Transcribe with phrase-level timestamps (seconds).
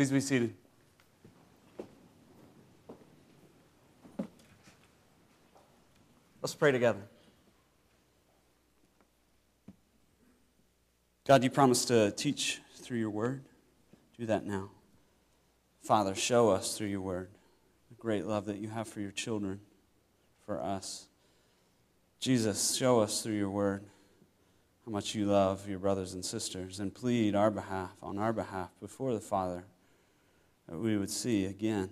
[0.00, 0.54] Please be seated.
[6.40, 7.02] Let's pray together.
[11.26, 13.44] God, you promised to teach through your word.
[14.18, 14.70] Do that now.
[15.82, 17.28] Father, show us through your word
[17.90, 19.60] the great love that you have for your children,
[20.46, 21.08] for us.
[22.20, 23.84] Jesus, show us through your word
[24.86, 28.70] how much you love your brothers and sisters and plead our behalf, on our behalf,
[28.80, 29.69] before the Father, that
[30.70, 31.90] we would see again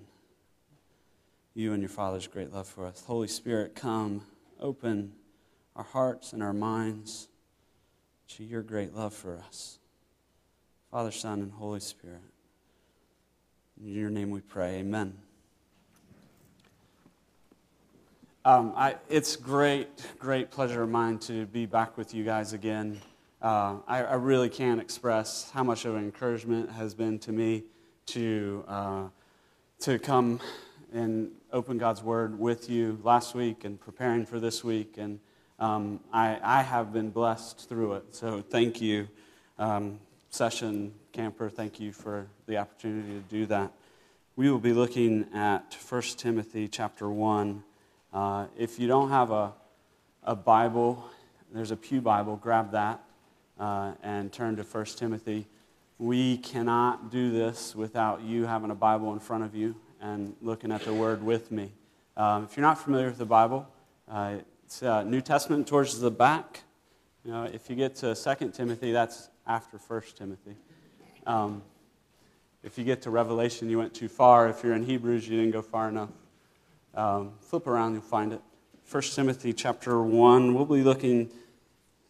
[1.54, 3.02] you and your Father's great love for us.
[3.04, 4.22] Holy Spirit, come,
[4.60, 5.12] open
[5.74, 7.28] our hearts and our minds
[8.28, 9.78] to your great love for us.
[10.90, 12.22] Father, Son, and Holy Spirit.
[13.80, 14.76] In your name we pray.
[14.76, 15.14] Amen.
[18.44, 19.88] Um, I, it's great,
[20.18, 23.00] great pleasure of mine to be back with you guys again.
[23.42, 27.64] Uh, I, I, really can't express how much of an encouragement has been to me
[28.08, 29.04] to, uh,
[29.80, 30.40] to come
[30.92, 34.94] and open God's Word with you last week and preparing for this week.
[34.98, 35.20] And
[35.58, 38.14] um, I, I, have been blessed through it.
[38.14, 39.08] So thank you,
[39.58, 39.98] um,
[40.30, 41.50] Session Camper.
[41.50, 43.72] Thank you for the opportunity to do that.
[44.36, 47.62] We will be looking at 1 Timothy chapter 1
[48.12, 49.52] uh, if you don't have a,
[50.24, 51.04] a Bible,
[51.52, 53.02] there's a Pew Bible, grab that
[53.60, 55.46] uh, and turn to 1 Timothy.
[55.98, 60.70] We cannot do this without you having a Bible in front of you and looking
[60.70, 61.72] at the Word with me.
[62.16, 63.66] Um, if you're not familiar with the Bible,
[64.08, 66.62] uh, it's uh, New Testament towards the back.
[67.24, 70.54] You know, if you get to 2 Timothy, that's after 1 Timothy.
[71.26, 71.62] Um,
[72.62, 74.48] if you get to Revelation, you went too far.
[74.48, 76.10] If you're in Hebrews, you didn't go far enough.
[76.94, 78.40] Um, flip around, you'll find it.
[78.88, 80.54] 1 Timothy chapter 1.
[80.54, 81.30] We'll be looking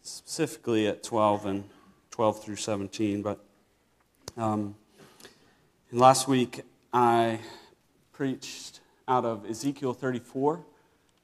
[0.03, 1.63] specifically at 12 and
[2.11, 3.23] 12 through 17.
[3.23, 3.43] But
[4.39, 4.75] um,
[5.91, 6.61] last week
[6.93, 7.39] I
[8.13, 10.63] preached out of Ezekiel 34,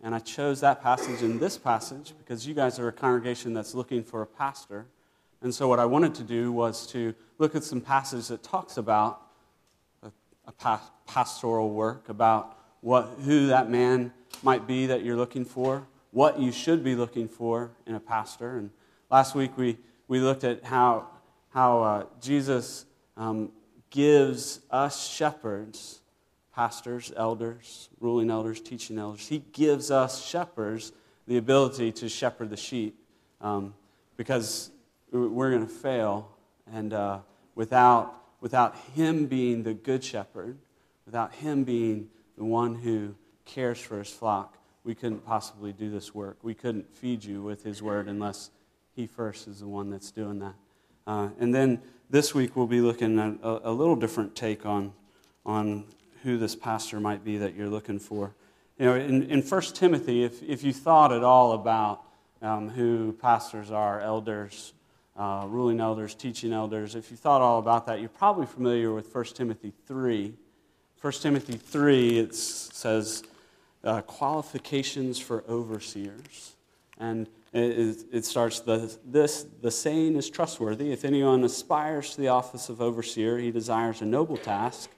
[0.03, 3.73] and I chose that passage in this passage because you guys are a congregation that's
[3.73, 4.85] looking for a pastor.
[5.41, 8.75] And so what I wanted to do was to look at some passages that talks
[8.75, 9.21] about
[10.03, 10.11] a,
[10.45, 14.11] a pa- pastoral work, about what, who that man
[14.43, 18.57] might be that you're looking for, what you should be looking for in a pastor.
[18.57, 18.71] And
[19.09, 19.77] last week we,
[20.09, 21.07] we looked at how,
[21.49, 22.84] how uh, Jesus
[23.17, 23.51] um,
[23.89, 26.01] gives us shepherds,
[26.53, 30.91] pastors, elders, ruling elders, teaching elders, he gives us shepherds
[31.27, 32.97] the ability to shepherd the sheep
[33.41, 33.73] um,
[34.17, 34.69] because
[35.11, 36.29] we're going to fail.
[36.71, 37.19] And uh,
[37.55, 40.57] without, without him being the good shepherd,
[41.05, 43.15] without him being the one who
[43.45, 46.37] cares for his flock, we couldn't possibly do this work.
[46.43, 48.51] We couldn't feed you with his word unless
[48.95, 50.53] he first is the one that's doing that.
[51.07, 54.93] Uh, and then this week we'll be looking at a, a, little different take on,
[55.45, 55.85] on
[56.23, 58.33] who this pastor might be that you're looking for.
[58.77, 62.03] You know, in, in 1 Timothy, if, if you thought at all about
[62.41, 64.73] um, who pastors are, elders,
[65.17, 69.13] uh, ruling elders, teaching elders, if you thought all about that, you're probably familiar with
[69.13, 70.33] 1 Timothy 3.
[71.01, 73.23] 1 Timothy 3, it says
[73.83, 76.55] uh, qualifications for overseers.
[76.97, 80.91] And it, it starts, the, this, the saying is trustworthy.
[80.91, 84.89] If anyone aspires to the office of overseer, he desires a noble task.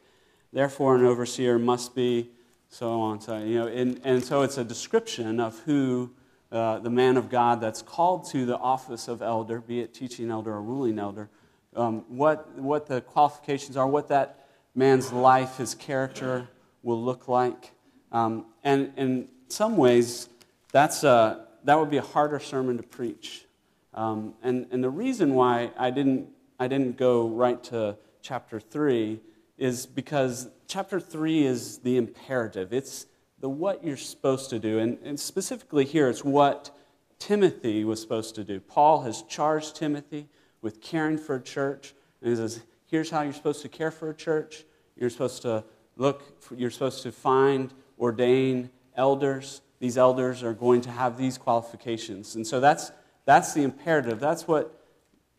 [0.51, 2.31] Therefore, an overseer must be
[2.69, 3.21] so on.
[3.21, 6.11] So, you know, and, and so it's a description of who
[6.51, 10.31] uh, the man of God that's called to the office of elder, be it teaching
[10.31, 11.29] elder or ruling elder,
[11.75, 16.47] um, what, what the qualifications are, what that man's life, his character
[16.81, 17.71] will look like.
[18.11, 20.29] Um, and in some ways,
[20.71, 23.45] that's a, that would be a harder sermon to preach.
[23.93, 29.19] Um, and, and the reason why I didn't, I didn't go right to chapter 3
[29.57, 32.71] is because chapter 3 is the imperative.
[32.71, 33.07] It's
[33.39, 34.79] the what you're supposed to do.
[34.79, 36.71] And, and specifically here, it's what
[37.19, 38.61] Timothy was supposed to do.
[38.61, 40.29] Paul has charged Timothy
[40.61, 41.93] with caring for a church.
[42.21, 44.63] And he says, here's how you're supposed to care for a church.
[44.95, 45.65] You're supposed to
[45.97, 46.23] look,
[46.55, 49.61] you're supposed to find, ordain elders.
[49.79, 52.35] These elders are going to have these qualifications.
[52.35, 52.91] And so that's,
[53.25, 54.19] that's the imperative.
[54.19, 54.83] That's what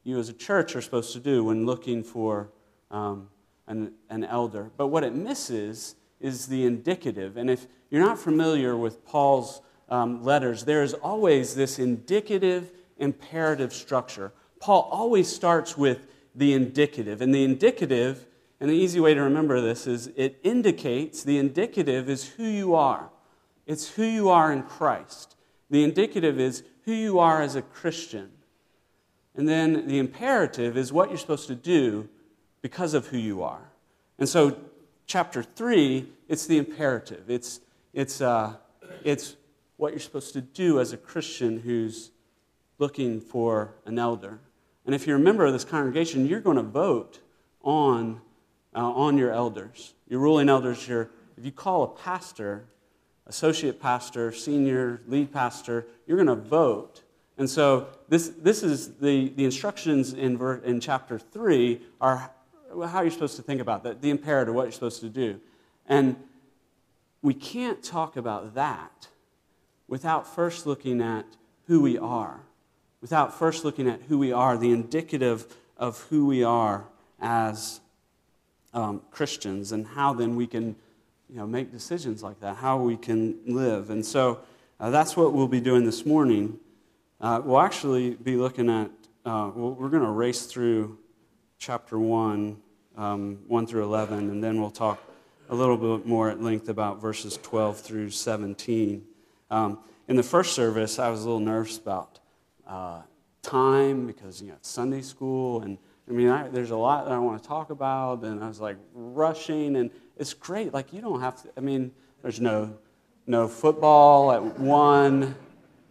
[0.05, 2.50] you as a church are supposed to do when looking for
[2.90, 3.29] um,
[3.67, 4.70] an, an elder.
[4.76, 7.37] But what it misses is the indicative.
[7.37, 13.73] And if you're not familiar with Paul's um, letters, there is always this indicative imperative
[13.73, 14.32] structure.
[14.61, 16.00] Paul always starts with
[16.34, 17.20] the indicative.
[17.20, 18.26] And the indicative
[18.61, 22.75] and the easy way to remember this is it indicates, the indicative is who you
[22.75, 23.11] are.
[23.69, 25.37] It's who you are in Christ.
[25.70, 28.31] The indicative is who you are as a Christian.
[29.37, 32.09] And then the imperative is what you're supposed to do
[32.62, 33.70] because of who you are.
[34.19, 34.56] And so,
[35.06, 37.29] chapter 3, it's the imperative.
[37.29, 37.61] It's,
[37.93, 38.55] it's, uh,
[39.05, 39.37] it's
[39.76, 42.11] what you're supposed to do as a Christian who's
[42.79, 44.41] looking for an elder.
[44.87, 47.20] And if you're a member of this congregation, you're going to vote
[47.62, 48.23] on,
[48.75, 49.93] uh, on your elders.
[50.09, 52.65] Your ruling elders, your, if you call a pastor,
[53.29, 57.03] associate pastor, senior, lead pastor, you're going to vote.
[57.37, 62.31] And so this, this is the, the instructions in, ver, in chapter 3 are
[62.87, 65.41] how you're supposed to think about that, the imperative, what you're supposed to do.
[65.87, 66.17] And
[67.23, 69.09] we can't talk about that
[69.87, 71.25] without first looking at
[71.67, 72.41] who we are,
[73.01, 76.85] without first looking at who we are, the indicative of who we are
[77.21, 77.81] as
[78.75, 80.77] um, Christians, and how then we can
[81.29, 83.91] you know, make decisions like that, how we can live.
[83.91, 84.41] And so
[84.81, 86.59] uh, that's what we'll be doing this morning.
[87.21, 88.91] Uh, we'll actually be looking at,
[89.25, 90.99] uh, we're going to race through
[91.59, 92.57] chapter 1,
[92.97, 95.03] um, 1 through 11, and then we'll talk
[95.51, 99.05] a little bit more at length about verses 12 through 17.
[99.51, 102.21] Um, in the first service, I was a little nervous about
[102.67, 103.03] uh,
[103.43, 105.79] time because you know Sunday school, and
[106.09, 108.61] I mean, I, there's a lot that I want to talk about, and I was
[108.61, 110.75] like rushing, and it's great.
[110.75, 111.49] Like you don't have to.
[111.56, 111.93] I mean,
[112.23, 112.76] there's no
[113.26, 115.35] no football at one.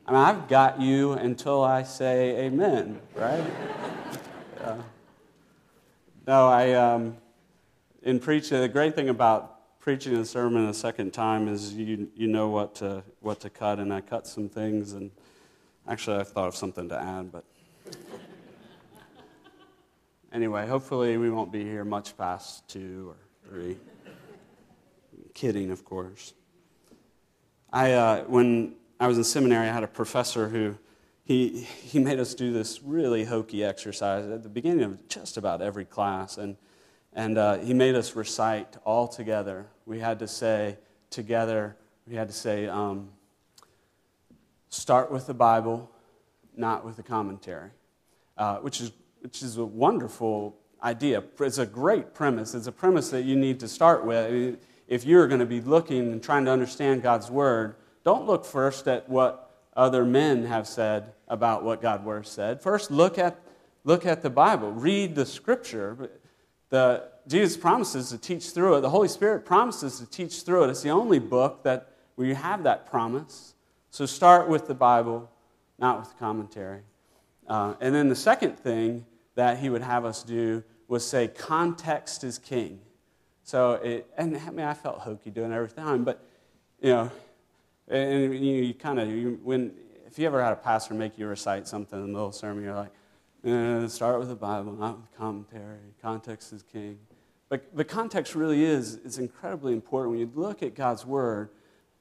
[0.06, 3.44] I mean, I've got you until I say amen, right?
[4.60, 4.82] yeah.
[6.26, 7.18] No, I um,
[8.04, 8.60] in preaching.
[8.60, 12.76] The great thing about preaching a sermon a second time is you you know what
[12.76, 15.12] to what to cut, and I cut some things, and
[15.88, 17.46] actually I thought of something to add, but
[20.34, 23.78] anyway, hopefully we won't be here much past two or three.
[25.38, 26.34] Kidding, of course.
[27.72, 30.76] I uh, when I was in seminary, I had a professor who
[31.26, 35.62] he, he made us do this really hokey exercise at the beginning of just about
[35.62, 36.40] every class.
[36.40, 36.58] And,
[37.14, 39.68] and uh, he made us recite all together.
[39.86, 40.80] We had to say
[41.12, 43.10] together, we had to say, um,
[44.70, 45.92] start with the Bible,
[46.56, 47.70] not with the commentary,
[48.40, 48.92] uh, which, is,
[49.22, 51.24] which is a wonderful idea.
[51.40, 52.56] It's a great premise.
[52.56, 54.58] It's a premise that you need to start with.
[54.88, 58.88] If you're going to be looking and trying to understand God's Word, don't look first
[58.88, 62.62] at what other men have said about what God's Word said.
[62.62, 63.40] First, look at,
[63.84, 66.10] look at the Bible, read the Scripture.
[66.70, 68.82] The, Jesus promises to teach through it.
[68.82, 70.70] The Holy Spirit promises to teach through it.
[70.70, 73.54] It's the only book that where you have that promise.
[73.92, 75.30] So start with the Bible,
[75.78, 76.82] not with commentary.
[77.48, 79.06] Uh, and then the second thing
[79.36, 82.80] that he would have us do was say, context is king.
[83.48, 86.22] So, it, and I mean, I felt hokey doing everything, but,
[86.82, 87.12] you know,
[87.88, 89.08] and you, you kind of,
[89.42, 89.72] when,
[90.06, 92.38] if you ever had a pastor make you recite something in the middle of a
[92.38, 92.92] sermon, you're like,
[93.46, 95.80] eh, start with the Bible, not with commentary.
[96.02, 97.00] Context is king.
[97.48, 101.50] But the context really is, is incredibly important when you look at God's Word.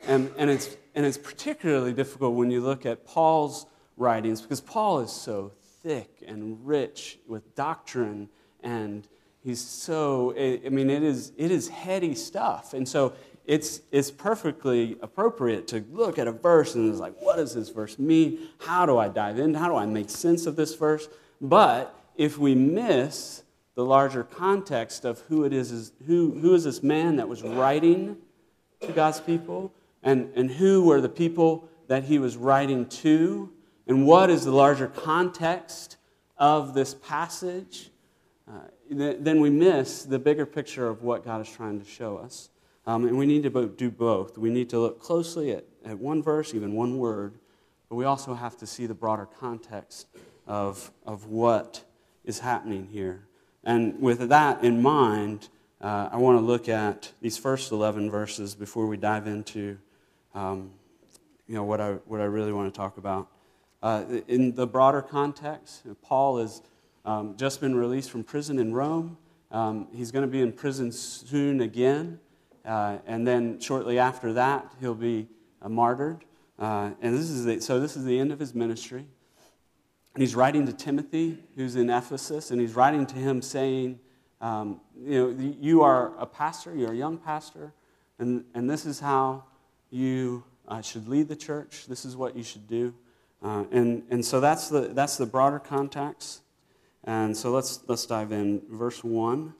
[0.08, 3.66] And, and, it's, and it's particularly difficult when you look at Paul's
[3.96, 5.52] writings because Paul is so
[5.84, 8.30] thick and rich with doctrine
[8.64, 9.06] and
[9.46, 13.14] he's so i mean it is it is heady stuff and so
[13.46, 17.68] it's, it's perfectly appropriate to look at a verse and it's like, what does this
[17.68, 18.48] verse mean?
[18.58, 19.54] How do I dive in?
[19.54, 21.08] How do I make sense of this verse?
[21.40, 23.44] But if we miss
[23.76, 27.42] the larger context of who it is, is who, who is this man that was
[27.42, 28.16] writing
[28.80, 33.52] to God's people, and, and who were the people that he was writing to,
[33.86, 35.98] and what is the larger context
[36.36, 37.90] of this passage,
[38.48, 42.50] uh, then we miss the bigger picture of what God is trying to show us.
[42.86, 44.38] Um, and we need to do both.
[44.38, 47.38] We need to look closely at, at one verse, even one word,
[47.88, 50.06] but we also have to see the broader context
[50.46, 51.84] of, of what
[52.24, 53.26] is happening here.
[53.64, 55.48] And with that in mind,
[55.80, 59.78] uh, I want to look at these first 11 verses before we dive into
[60.34, 60.70] um,
[61.48, 63.28] you know, what, I, what I really want to talk about.
[63.82, 66.62] Uh, in the broader context, Paul has
[67.06, 69.16] um, just been released from prison in Rome.
[69.52, 72.18] Um, he's going to be in prison soon again.
[72.64, 75.28] Uh, and then shortly after that, he'll be
[75.62, 76.24] uh, martyred.
[76.58, 79.06] Uh, and this is the, so this is the end of his ministry.
[80.14, 84.00] And he's writing to Timothy, who's in Ephesus, and he's writing to him saying,
[84.40, 87.72] um, you know, you are a pastor, you're a young pastor,
[88.18, 89.44] and, and this is how
[89.90, 91.86] you uh, should lead the church.
[91.86, 92.94] This is what you should do.
[93.42, 96.40] Uh, and, and so that's the, that's the broader context.
[97.06, 98.62] And so let's, let's dive in.
[98.68, 99.54] Verse 1,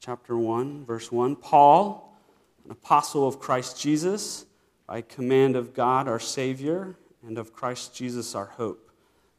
[0.00, 1.36] chapter 1, verse 1.
[1.36, 2.18] Paul,
[2.64, 4.44] an apostle of Christ Jesus,
[4.86, 8.90] by command of God our Savior, and of Christ Jesus our hope.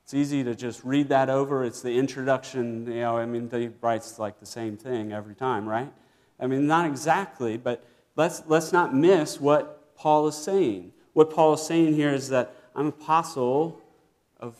[0.03, 1.63] It's easy to just read that over.
[1.63, 5.67] It's the introduction, you know, I mean, he writes like the same thing every time,
[5.67, 5.91] right?
[6.39, 7.83] I mean, not exactly, but
[8.15, 10.93] let's, let's not miss what Paul is saying.
[11.13, 13.81] What Paul is saying here is that I'm apostle
[14.39, 14.55] of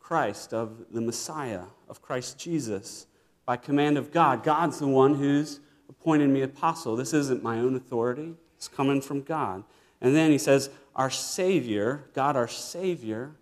[0.00, 3.06] Christ, of the Messiah, of Christ Jesus,
[3.44, 4.44] by command of God.
[4.44, 6.96] God's the one who's appointed me apostle.
[6.96, 9.64] This isn't my own authority, it's coming from God.
[10.00, 13.32] And then he says, Our Savior, God, our Savior,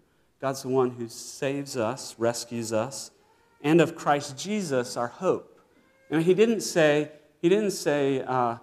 [0.41, 3.11] God's the one who saves us, rescues us,
[3.61, 5.61] and of Christ Jesus, our hope.
[6.11, 7.11] And he didn't say,
[7.43, 8.59] he didn't say uh,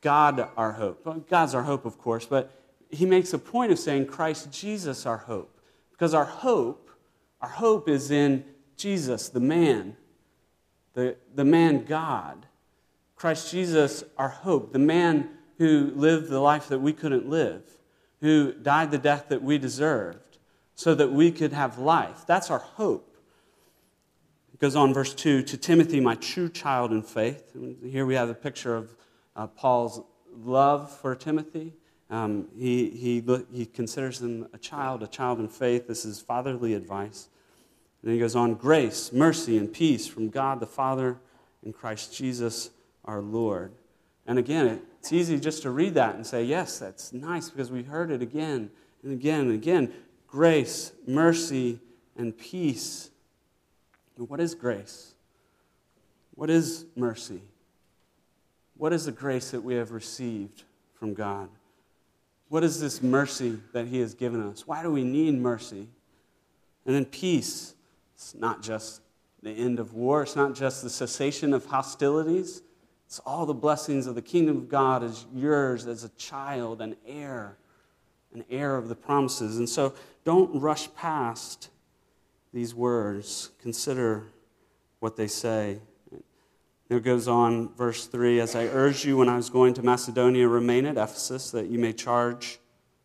[0.00, 1.28] God, our hope.
[1.28, 2.52] God's our hope, of course, but
[2.90, 5.60] he makes a point of saying Christ Jesus, our hope.
[5.92, 6.90] Because our hope,
[7.40, 8.44] our hope is in
[8.80, 9.96] Jesus, the man,
[10.94, 12.46] the, the man God.
[13.16, 17.62] Christ Jesus, our hope, the man who lived the life that we couldn't live,
[18.20, 20.38] who died the death that we deserved,
[20.74, 22.24] so that we could have life.
[22.26, 23.18] That's our hope.
[24.54, 27.54] It goes on, verse 2 To Timothy, my true child in faith.
[27.84, 28.96] Here we have a picture of
[29.36, 30.02] uh, Paul's
[30.34, 31.74] love for Timothy.
[32.08, 35.86] Um, he, he, he considers him a child, a child in faith.
[35.86, 37.28] This is fatherly advice.
[38.02, 41.18] And he goes on grace, mercy, and peace from God the Father
[41.64, 42.70] and Christ Jesus
[43.04, 43.72] our Lord.
[44.26, 47.82] And again, it's easy just to read that and say, yes, that's nice because we
[47.82, 48.70] heard it again
[49.02, 49.92] and again and again.
[50.26, 51.80] Grace, mercy,
[52.16, 53.10] and peace.
[54.16, 55.14] And what is grace?
[56.34, 57.42] What is mercy?
[58.76, 60.62] What is the grace that we have received
[60.94, 61.48] from God?
[62.48, 64.66] What is this mercy that He has given us?
[64.66, 65.88] Why do we need mercy?
[66.86, 67.74] And then peace.
[68.20, 69.00] It's not just
[69.42, 72.60] the end of war, it's not just the cessation of hostilities.
[73.06, 76.96] It's all the blessings of the kingdom of God is yours as a child, an
[77.06, 77.56] heir,
[78.34, 79.56] an heir of the promises.
[79.56, 81.70] And so don't rush past
[82.52, 83.52] these words.
[83.62, 84.26] Consider
[84.98, 85.78] what they say.
[86.90, 90.46] It goes on, verse 3 As I urged you when I was going to Macedonia,
[90.46, 92.58] remain at Ephesus, that you may charge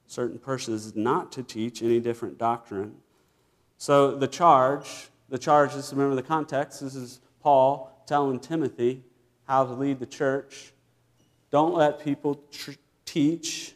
[0.07, 2.95] certain persons not to teach any different doctrine.
[3.77, 9.03] So the charge, the charge is, remember the context, this is Paul telling Timothy
[9.47, 10.73] how to lead the church.
[11.51, 12.71] Don't let people tr-
[13.05, 13.73] teach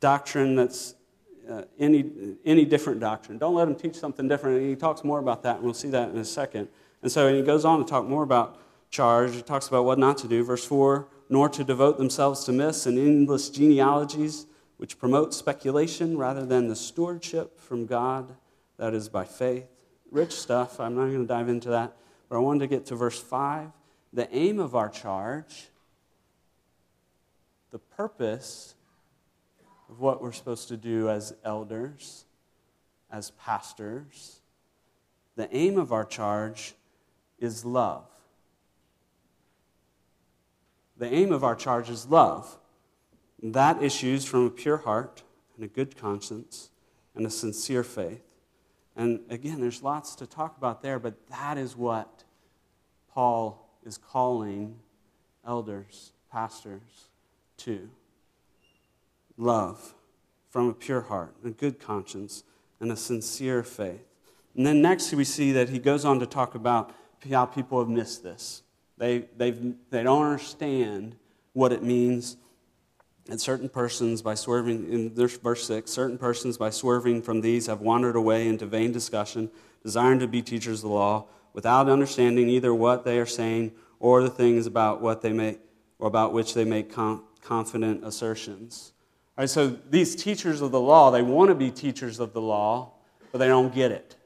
[0.00, 0.94] doctrine that's
[1.48, 3.38] uh, any, any different doctrine.
[3.38, 4.58] Don't let them teach something different.
[4.58, 6.68] And he talks more about that, and we'll see that in a second.
[7.02, 8.58] And so he goes on to talk more about
[8.90, 9.34] charge.
[9.34, 10.44] He talks about what not to do.
[10.44, 14.44] Verse 4 nor to devote themselves to myths and endless genealogies,
[14.76, 18.36] which promote speculation rather than the stewardship from God
[18.82, 19.68] that is by faith.
[20.10, 20.80] Rich stuff.
[20.80, 21.96] I'm not going to dive into that.
[22.28, 23.68] But I wanted to get to verse 5.
[24.12, 25.68] The aim of our charge,
[27.70, 28.74] the purpose
[29.88, 32.24] of what we're supposed to do as elders,
[33.08, 34.40] as pastors,
[35.36, 36.74] the aim of our charge
[37.38, 38.08] is love.
[40.96, 42.58] The aim of our charge is love.
[43.40, 45.22] That issues from a pure heart
[45.54, 46.70] and a good conscience
[47.14, 48.24] and a sincere faith.
[48.96, 52.24] And again, there's lots to talk about there, but that is what
[53.12, 54.76] Paul is calling
[55.46, 57.08] elders, pastors
[57.58, 57.88] to
[59.36, 59.94] love
[60.50, 62.44] from a pure heart, a good conscience,
[62.80, 64.04] and a sincere faith.
[64.54, 66.94] And then next, we see that he goes on to talk about
[67.30, 68.62] how people have missed this.
[68.98, 71.16] They, they've, they don't understand
[71.54, 72.36] what it means.
[73.28, 77.80] And certain persons, by swerving, in verse 6, certain persons, by swerving from these, have
[77.80, 79.50] wandered away into vain discussion,
[79.82, 84.22] desiring to be teachers of the law, without understanding either what they are saying or
[84.22, 85.60] the things about what they make,
[85.98, 88.92] or about which they make com- confident assertions.
[89.38, 92.40] All right, so these teachers of the law, they want to be teachers of the
[92.40, 92.92] law,
[93.30, 94.16] but they don't get it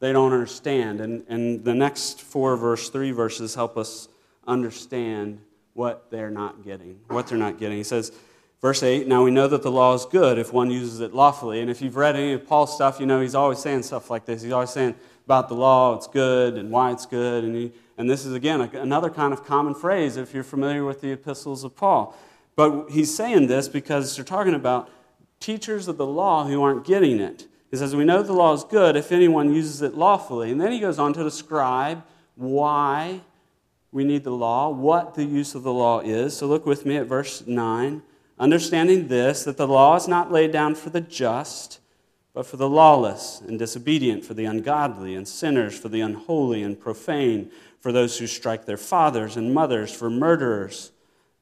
[0.00, 1.00] they don't understand.
[1.00, 4.08] And, and the next four verse, three verses help us
[4.46, 5.40] understand
[5.74, 7.76] what they're not getting, what they're not getting.
[7.76, 8.10] He says,
[8.60, 11.60] verse 8, now we know that the law is good if one uses it lawfully.
[11.60, 14.26] And if you've read any of Paul's stuff, you know he's always saying stuff like
[14.26, 14.42] this.
[14.42, 17.44] He's always saying about the law, it's good, and why it's good.
[17.44, 21.00] And, he, and this is, again, another kind of common phrase if you're familiar with
[21.00, 22.16] the epistles of Paul.
[22.56, 24.90] But he's saying this because they're talking about
[25.38, 27.46] teachers of the law who aren't getting it.
[27.70, 30.50] He says, We know the law is good if anyone uses it lawfully.
[30.50, 32.02] And then he goes on to describe
[32.34, 33.20] why
[33.92, 36.36] we need the law, what the use of the law is.
[36.36, 38.02] So look with me at verse 9.
[38.40, 41.78] Understanding this, that the law is not laid down for the just,
[42.32, 46.80] but for the lawless and disobedient, for the ungodly and sinners, for the unholy and
[46.80, 50.90] profane, for those who strike their fathers and mothers, for murderers,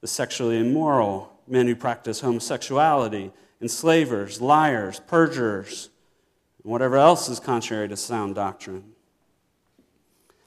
[0.00, 5.90] the sexually immoral, men who practice homosexuality, enslavers, liars, perjurers
[6.62, 8.85] and whatever else is contrary to sound doctrine.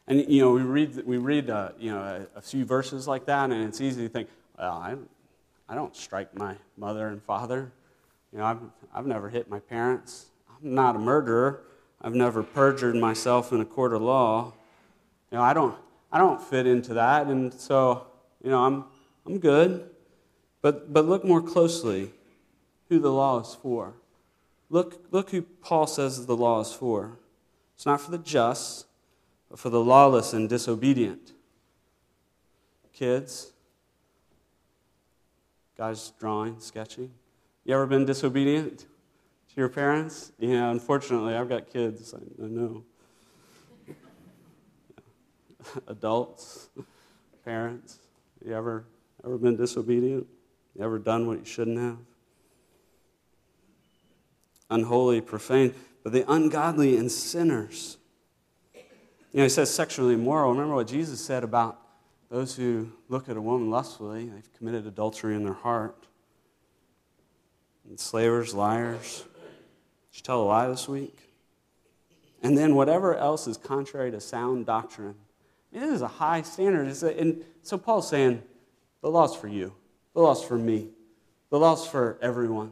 [0.08, 3.26] And, you know, we read, we read uh, you know, a, a, few verses like
[3.28, 4.28] that, and it's easy to think,
[4.58, 4.96] well, I,
[5.72, 7.72] I don't strike my mother and father.
[8.34, 8.60] You know, I've,
[8.94, 10.26] I've never hit my parents.
[10.50, 11.62] I'm not a murderer.
[12.02, 14.52] I've never perjured myself in a court of law.
[15.32, 15.74] You know, I don't,
[16.12, 18.06] I don't fit into that, and so,
[18.44, 18.84] you know, I'm,
[19.26, 19.90] I'm good.
[20.62, 22.12] But, but look more closely
[22.90, 23.94] who the law is for.
[24.70, 27.18] Look, look who Paul says the law is for.
[27.76, 28.88] It's not for the just,
[29.50, 31.32] but for the lawless and disobedient.
[32.92, 33.54] Kids,
[35.82, 37.10] guys drawing, sketching.
[37.66, 40.32] You ever been disobedient to your parents?
[40.38, 42.14] Yeah, unfortunately, I've got kids.
[42.14, 42.84] I, I know.
[45.88, 46.70] Adults,
[47.44, 47.98] parents,
[48.46, 48.86] you ever
[49.26, 50.28] ever been disobedient?
[50.76, 51.98] You ever done what you shouldn't have?
[54.70, 55.74] Unholy, profane,
[56.04, 57.98] but the ungodly and sinners.
[58.76, 60.52] You know, he says sexually immoral.
[60.52, 61.81] Remember what Jesus said about
[62.32, 66.08] those who look at a woman lustfully, they've committed adultery in their heart.
[67.90, 69.26] Enslavers, liars.
[70.12, 71.18] Did you tell a lie this week?
[72.42, 75.16] And then whatever else is contrary to sound doctrine.
[75.74, 76.88] It is a high standard.
[77.04, 78.42] And so Paul's saying,
[79.02, 79.74] the law's for you.
[80.14, 80.90] The law's for me.
[81.50, 82.72] The law's for everyone.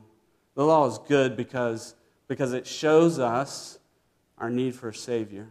[0.55, 1.95] The law is good because,
[2.29, 3.77] because it shows us
[4.37, 5.49] our need for a Savior.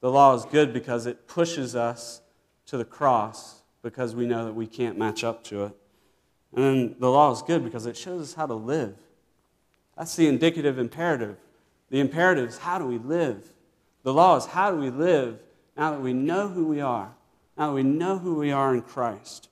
[0.00, 2.21] The law is good because it pushes us
[2.72, 5.76] to the cross because we know that we can't match up to it.
[6.54, 8.96] And then the law is good because it shows us how to live.
[9.94, 11.36] That's the indicative imperative.
[11.90, 13.52] The imperative is how do we live?
[14.04, 15.38] The law is how do we live
[15.76, 17.12] now that we know who we are,
[17.58, 19.50] now that we know who we are in Christ.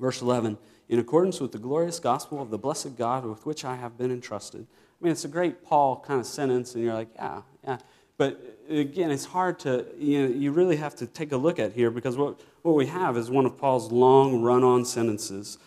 [0.00, 0.58] Verse 11,
[0.88, 4.10] in accordance with the glorious gospel of the blessed God with which I have been
[4.10, 4.66] entrusted.
[5.00, 7.78] I mean, it's a great Paul kind of sentence, and you're like, yeah, yeah.
[8.16, 11.72] But again, it's hard to, you know, you really have to take a look at
[11.72, 15.58] here because what, what we have is one of Paul's long run on sentences,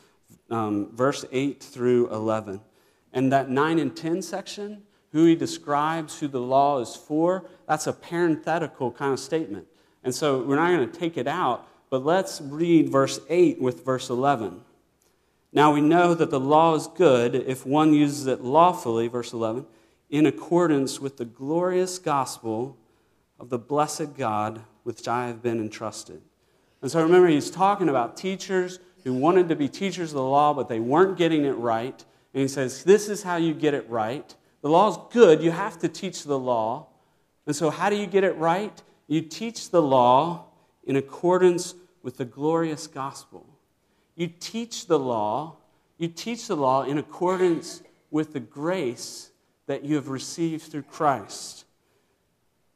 [0.49, 2.61] um, verse 8 through 11.
[3.13, 7.87] And that 9 and 10 section, who he describes who the law is for, that's
[7.87, 9.67] a parenthetical kind of statement.
[10.03, 13.83] And so we're not going to take it out, but let's read verse 8 with
[13.83, 14.61] verse 11.
[15.53, 19.65] Now we know that the law is good if one uses it lawfully, verse 11,
[20.09, 22.77] in accordance with the glorious gospel
[23.41, 26.21] of the blessed God with which I have been entrusted.
[26.81, 30.53] And so remember, he's talking about teachers who wanted to be teachers of the law,
[30.53, 32.05] but they weren't getting it right.
[32.33, 34.33] And he says, This is how you get it right.
[34.61, 35.41] The law is good.
[35.41, 36.87] You have to teach the law.
[37.47, 38.81] And so, how do you get it right?
[39.07, 40.45] You teach the law
[40.83, 41.73] in accordance
[42.03, 43.45] with the glorious gospel.
[44.15, 45.57] You teach the law,
[45.97, 49.31] you teach the law in accordance with the grace
[49.65, 51.65] that you have received through Christ.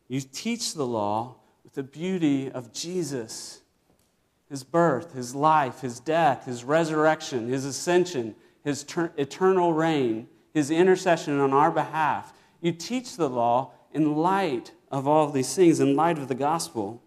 [0.08, 3.62] You teach the law with the beauty of Jesus,
[4.50, 10.70] his birth, his life, his death, his resurrection, his ascension, his ter- eternal reign, his
[10.72, 12.34] intercession on our behalf.
[12.62, 16.36] You teach the law in light of all of these things, in light of the
[16.36, 17.02] gospel.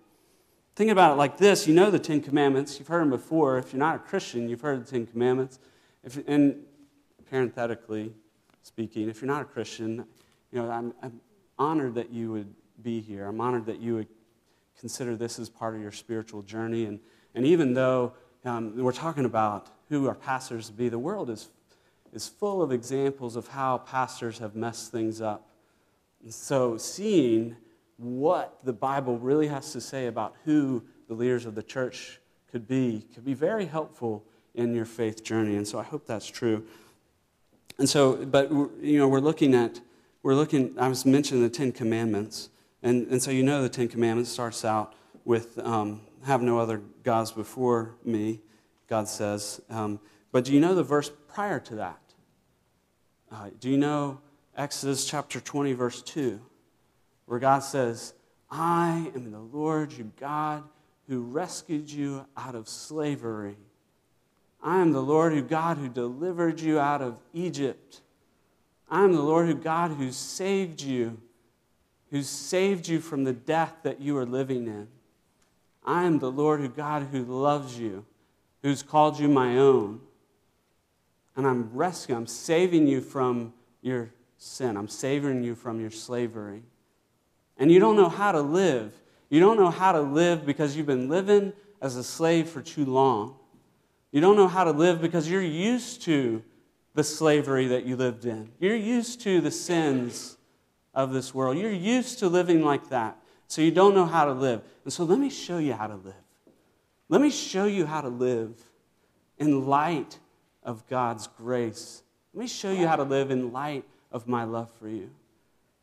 [0.75, 3.59] Think about it like this you know the Ten Commandments, you've heard them before.
[3.59, 5.59] If you're not a Christian, you've heard the Ten Commandments.
[6.05, 6.57] If, and
[7.31, 8.13] parenthetically
[8.63, 10.05] speaking, if you're not a Christian,
[10.53, 11.21] you know, I'm, I'm
[11.59, 13.27] honored that you would be here.
[13.27, 14.09] I'm honored that you would
[14.79, 16.85] consider this as part of your spiritual journey.
[16.85, 17.01] And,
[17.35, 18.13] and even though
[18.45, 21.49] um, we're talking about who our pastors be, the world is,
[22.13, 25.49] is full of examples of how pastors have messed things up.
[26.23, 27.57] And so seeing
[27.97, 32.67] what the Bible really has to say about who the leaders of the church could
[32.67, 35.57] be could be very helpful in your faith journey.
[35.57, 36.65] And so I hope that's true.
[37.79, 39.81] And so, but you know, we're looking at
[40.23, 40.75] we're looking.
[40.79, 42.51] I was mentioning the Ten Commandments,
[42.83, 46.83] and and so you know the Ten Commandments starts out with um, "Have no other
[47.03, 48.41] gods before me,"
[48.89, 49.61] God says.
[49.71, 50.01] Um,
[50.33, 52.01] but do you know the verse prior to that?
[53.33, 54.21] Uh, do you know
[54.57, 56.41] Exodus chapter 20, verse 2?
[57.29, 58.15] where God says,
[58.51, 60.65] I am the Lord your God
[61.09, 63.59] who rescued you out of slavery.
[64.63, 68.01] I am the Lord your God who delivered you out of Egypt.
[68.91, 71.21] I am the Lord your God who saved you,
[72.11, 74.89] who saved you from the death that you are living in.
[75.85, 78.05] I am the Lord your God who loves you,
[78.63, 80.01] who's called you my own.
[81.37, 84.77] And I'm rescuing, I'm saving you from your sin.
[84.77, 86.63] I'm saving you from your slavery
[87.59, 88.93] and you don't know how to live.
[89.29, 92.85] You don't know how to live because you've been living as a slave for too
[92.85, 93.37] long.
[94.13, 96.43] You don't know how to live because you're used to
[96.95, 98.51] the slavery that you lived in.
[98.59, 100.38] You're used to the sins
[100.99, 101.57] of this world.
[101.57, 103.17] You're used to living like that.
[103.47, 104.63] So you don't know how to live.
[104.83, 106.25] And so let me show you how to live.
[107.09, 108.61] Let me show you how to live
[109.39, 110.19] in light
[110.65, 112.03] of God's grace.
[112.35, 115.09] Let me show you how to live in light of my love for you.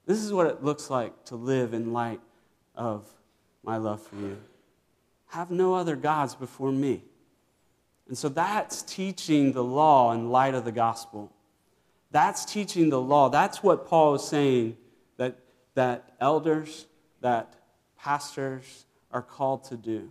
[0.06, 2.20] This is what it looks like to live in light
[2.76, 3.08] of
[3.64, 4.38] my love for you.
[5.28, 7.04] Have no other gods before me.
[8.10, 11.32] And so that's teaching the law in light of the gospel.
[12.12, 13.30] That's teaching the law.
[13.30, 14.76] That's what Paul is saying
[15.76, 16.88] that, elders,
[17.22, 17.56] that
[17.98, 20.10] pastors are called to do,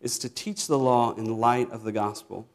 [0.00, 2.46] is to teach the law in light of the gospel.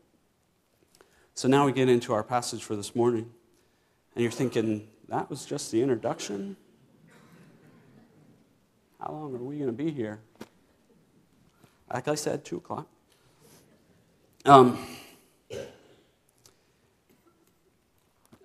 [1.33, 3.29] So now we get into our passage for this morning.
[4.15, 6.55] And you're thinking, that was just the introduction?
[8.99, 10.21] How long are we going to be here?
[11.91, 12.87] Like I said, 2 o'clock.
[14.45, 14.77] Um,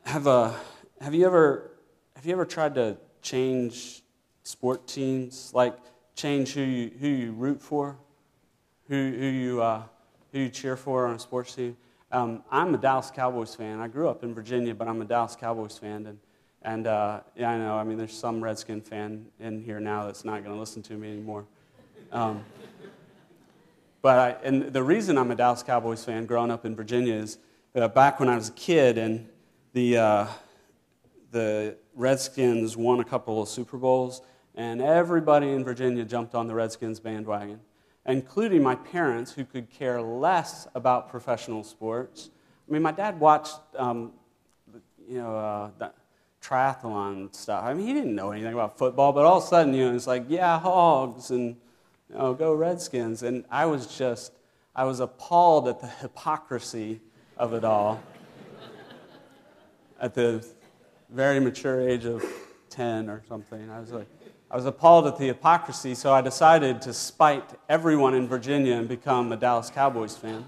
[0.05, 0.52] have, uh,
[1.00, 1.70] have, you ever,
[2.14, 4.02] have you ever tried to change
[4.46, 5.50] sport teams?
[5.52, 5.76] Like
[6.14, 7.96] change who you, who you root for?
[8.88, 9.82] Who, who, you, uh,
[10.32, 11.76] who you cheer for on a sports team?
[12.12, 13.80] Um, I'm a Dallas Cowboys fan.
[13.80, 16.06] I grew up in Virginia, but I'm a Dallas Cowboys fan.
[16.06, 16.18] And,
[16.62, 17.76] and uh, yeah, I know.
[17.76, 20.94] I mean, there's some Redskin fan in here now that's not going to listen to
[20.94, 21.44] me anymore.
[22.12, 22.44] Um,
[24.00, 27.38] but I, and the reason I'm a Dallas Cowboys fan growing up in Virginia is
[27.74, 29.28] uh, back when I was a kid and
[29.72, 30.26] the, uh,
[31.32, 34.22] the Redskins won a couple of Super Bowls,
[34.57, 37.61] and everybody in Virginia jumped on the Redskins bandwagon,
[38.07, 42.31] including my parents who could care less about professional sports.
[42.69, 44.12] I mean, my dad watched, um,
[45.09, 45.90] you know, uh,
[46.42, 47.64] triathlon stuff.
[47.64, 49.95] I mean, he didn't know anything about football, but all of a sudden, you know,
[49.95, 51.57] it's like, yeah, hogs and
[52.14, 53.23] oh, go Redskins.
[53.23, 54.33] And I was just,
[54.75, 57.01] I was appalled at the hypocrisy
[57.37, 58.03] of it all
[60.01, 60.47] at the
[61.11, 62.25] very mature age of
[62.71, 63.71] 10 or something.
[63.71, 64.09] I was like,
[64.48, 68.88] I was appalled at the hypocrisy, so I decided to spite everyone in Virginia and
[68.88, 70.44] become a Dallas Cowboys fan.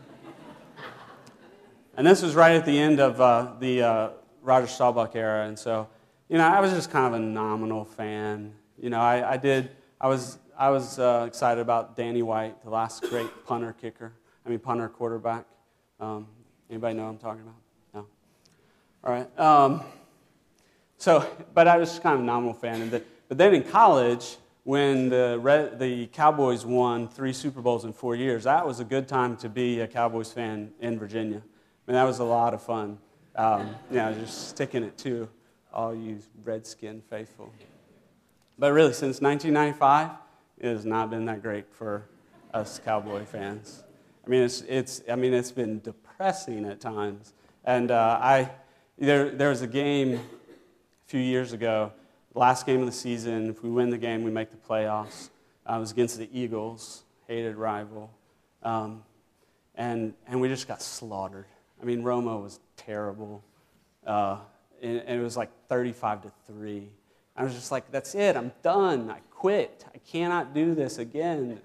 [1.96, 4.08] And this was right at the end of uh, the uh,
[4.40, 5.88] Roger Staubach era, and so,
[6.28, 8.54] you know, I was just kind of a nominal fan.
[8.80, 12.70] You know, I, I did, I was I was uh, excited about Danny White, the
[12.70, 14.12] last great punter kicker.
[14.44, 15.44] I mean, punter quarterback.
[16.00, 16.26] Um,
[16.68, 17.54] anybody know what I'm talking about?
[17.94, 18.06] No.
[19.04, 19.38] All right.
[19.38, 19.82] Um,
[20.96, 22.82] so, but I was kind of a nominal fan.
[22.82, 27.85] And the, but then in college, when the, Red, the Cowboys won three Super Bowls
[27.85, 31.38] in four years, that was a good time to be a Cowboys fan in Virginia.
[31.38, 32.99] I mean, that was a lot of fun.
[33.35, 35.29] Um, you know, just sticking it to
[35.73, 37.53] all you Redskin faithful.
[38.59, 40.11] But really, since 1995,
[40.59, 42.05] it has not been that great for
[42.53, 43.85] us Cowboy fans.
[44.27, 47.33] I mean, it's, it's, I mean, it's been depressing at times.
[47.64, 48.51] And uh, I,
[48.99, 50.21] there, there was a game a
[51.07, 51.93] few years ago,
[52.35, 53.51] last game of the season.
[53.51, 55.31] If we win the game, we make the playoffs.
[55.69, 58.11] Uh, it was against the Eagles, hated rival.
[58.62, 59.03] Um,
[59.75, 61.47] and, and we just got slaughtered.
[61.81, 63.45] I mean, Romo was terrible.
[64.07, 64.38] Uh,
[64.83, 66.88] and, and, it was like 35 to 3.
[67.37, 69.11] I was just like, that's it, I'm done.
[69.11, 69.85] I quit.
[69.95, 71.61] I cannot do this again.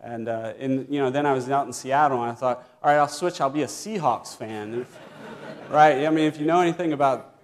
[0.00, 2.90] And, uh, and, you know, then I was out in Seattle and I thought, all
[2.90, 3.40] right, I'll switch.
[3.40, 4.86] I'll be a Seahawks fan.
[5.70, 6.06] right?
[6.06, 7.35] I mean, if you know anything about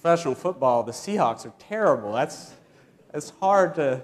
[0.00, 2.12] professional football, the Seahawks are terrible.
[2.12, 2.54] That's,
[3.12, 4.02] it's hard to,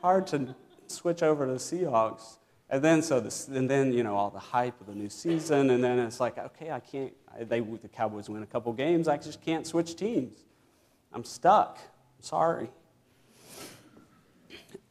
[0.00, 0.54] hard to
[0.86, 2.38] switch over to the Seahawks.
[2.70, 5.68] And then, so this, and then, you know, all the hype of the new season.
[5.68, 9.06] And then it's like, okay, I can't, they, the Cowboys win a couple games.
[9.06, 10.38] I just can't switch teams.
[11.12, 11.76] I'm stuck.
[11.76, 12.70] I'm sorry.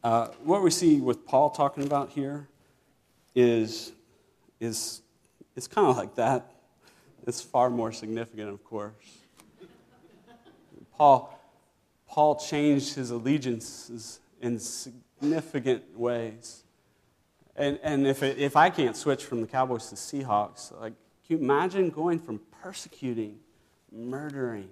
[0.04, 2.48] Uh, what we see with Paul talking about here
[3.34, 3.90] is,
[4.60, 5.02] is,
[5.56, 6.48] it's kind of like that.
[7.26, 9.23] It's far more significant, of course.
[10.96, 11.38] Paul,
[12.08, 16.64] Paul changed his allegiances in significant ways.
[17.56, 20.94] And, and if, it, if I can't switch from the Cowboys to Seahawks, like,
[21.26, 23.38] can you imagine going from persecuting,
[23.92, 24.70] murdering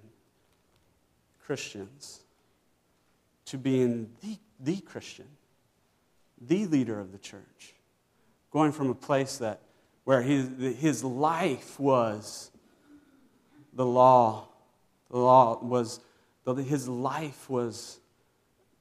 [1.45, 2.21] Christians
[3.45, 5.27] to being the the Christian,
[6.41, 7.73] the leader of the church,
[8.51, 9.59] going from a place that
[10.05, 12.51] where his, his life was
[13.73, 14.47] the law,
[15.09, 15.99] the law was
[16.45, 17.99] his life was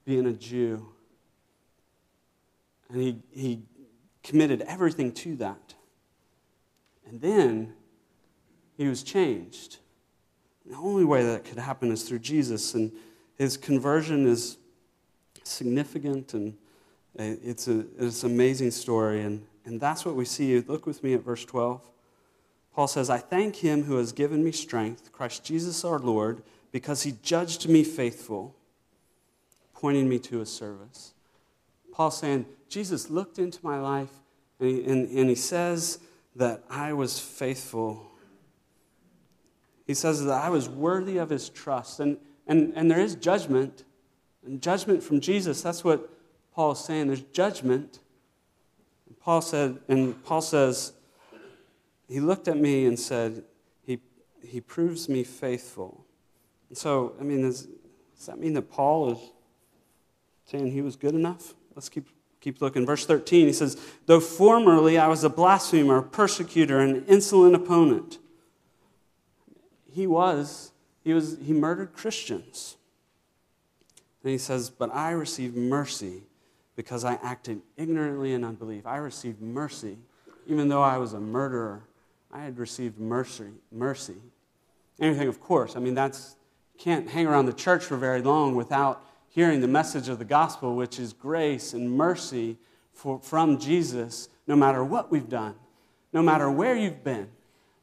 [0.05, 0.89] being a Jew,
[2.89, 3.63] and he he
[4.23, 5.75] committed everything to that,
[7.07, 7.75] and then
[8.77, 9.79] he was changed.
[10.67, 12.93] The only way that could happen is through Jesus, and
[13.37, 14.59] his conversion is
[15.45, 16.55] significant and
[17.19, 19.23] it's, a, it's an amazing story.
[19.23, 20.61] And, and that's what we see.
[20.61, 21.81] Look with me at verse 12.
[22.75, 27.03] Paul says, I thank him who has given me strength, Christ Jesus our Lord, because
[27.03, 28.57] he judged me faithful,
[29.75, 31.13] pointing me to his service.
[31.93, 34.11] Paul's saying, Jesus looked into my life
[34.59, 35.99] and he, and, and he says
[36.35, 38.07] that I was faithful.
[39.87, 42.01] He says that I was worthy of his trust.
[42.01, 43.85] And, and, and there is judgment,
[44.47, 45.61] and judgment from Jesus.
[45.61, 46.09] That's what
[46.55, 47.09] Paul is saying.
[47.09, 47.99] There's judgment.
[49.07, 50.95] And Paul said, and Paul says,
[52.09, 53.45] he looked at me and said,
[53.85, 53.99] he,
[54.43, 56.07] he proves me faithful.
[56.73, 57.69] So, I mean, does,
[58.17, 59.19] does that mean that Paul is
[60.47, 61.55] saying he was good enough?
[61.75, 62.09] Let's keep,
[62.41, 62.87] keep looking.
[62.87, 68.19] Verse 13, he says, Though formerly I was a blasphemer, a persecutor, an insolent opponent.
[69.91, 70.73] He was,
[71.05, 72.77] he was, he murdered Christians.
[74.23, 76.23] And he says, But I received mercy
[76.77, 78.87] because I acted ignorantly in unbelief.
[78.87, 79.99] I received mercy.
[80.47, 81.85] Even though I was a murderer,
[82.33, 83.51] I had received mercy.
[83.71, 84.17] mercy.
[84.99, 85.77] Anything, of course.
[85.77, 86.37] I mean, that's
[86.79, 90.77] can't hang around the church for very long without hearing the message of the gospel,
[90.77, 92.59] which is grace and mercy
[92.93, 95.55] for, from Jesus, no matter what we've done,
[96.13, 97.29] no matter where you've been,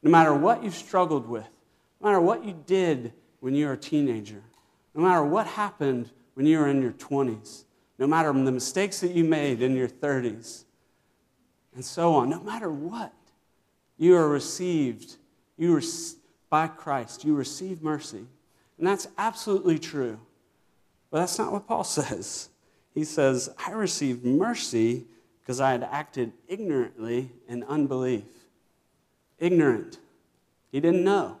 [0.02, 1.46] no matter what you've struggled with,
[2.00, 4.42] no matter what you did when you were a teenager,
[4.94, 7.64] no matter what happened when you were in your 20s,
[7.98, 10.64] no matter the mistakes that you made in your 30s,
[11.74, 13.12] and so on, no matter what,
[13.98, 15.16] you are received
[15.56, 15.80] you
[16.48, 17.24] by Christ.
[17.24, 18.24] You receive mercy.
[18.80, 20.18] And that's absolutely true.
[21.10, 22.48] But that's not what Paul says.
[22.94, 25.04] He says, I received mercy
[25.40, 28.24] because I had acted ignorantly in unbelief.
[29.38, 29.98] Ignorant.
[30.72, 31.36] He didn't know.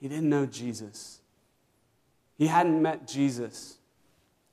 [0.00, 1.20] He didn't know Jesus.
[2.38, 3.78] He hadn't met Jesus.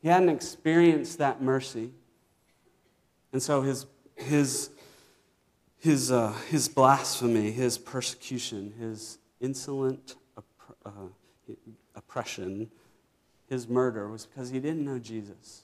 [0.01, 1.91] He hadn't experienced that mercy.
[3.31, 4.71] And so his, his,
[5.77, 10.15] his, uh, his blasphemy, his persecution, his insolent
[10.85, 10.89] uh,
[12.13, 12.69] oppression,
[13.49, 15.63] his murder, was because he didn't know Jesus.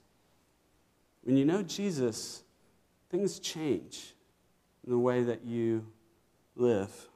[1.21, 2.41] When you know Jesus,
[3.12, 4.15] things change
[4.83, 5.85] in the way that you
[6.55, 7.07] live.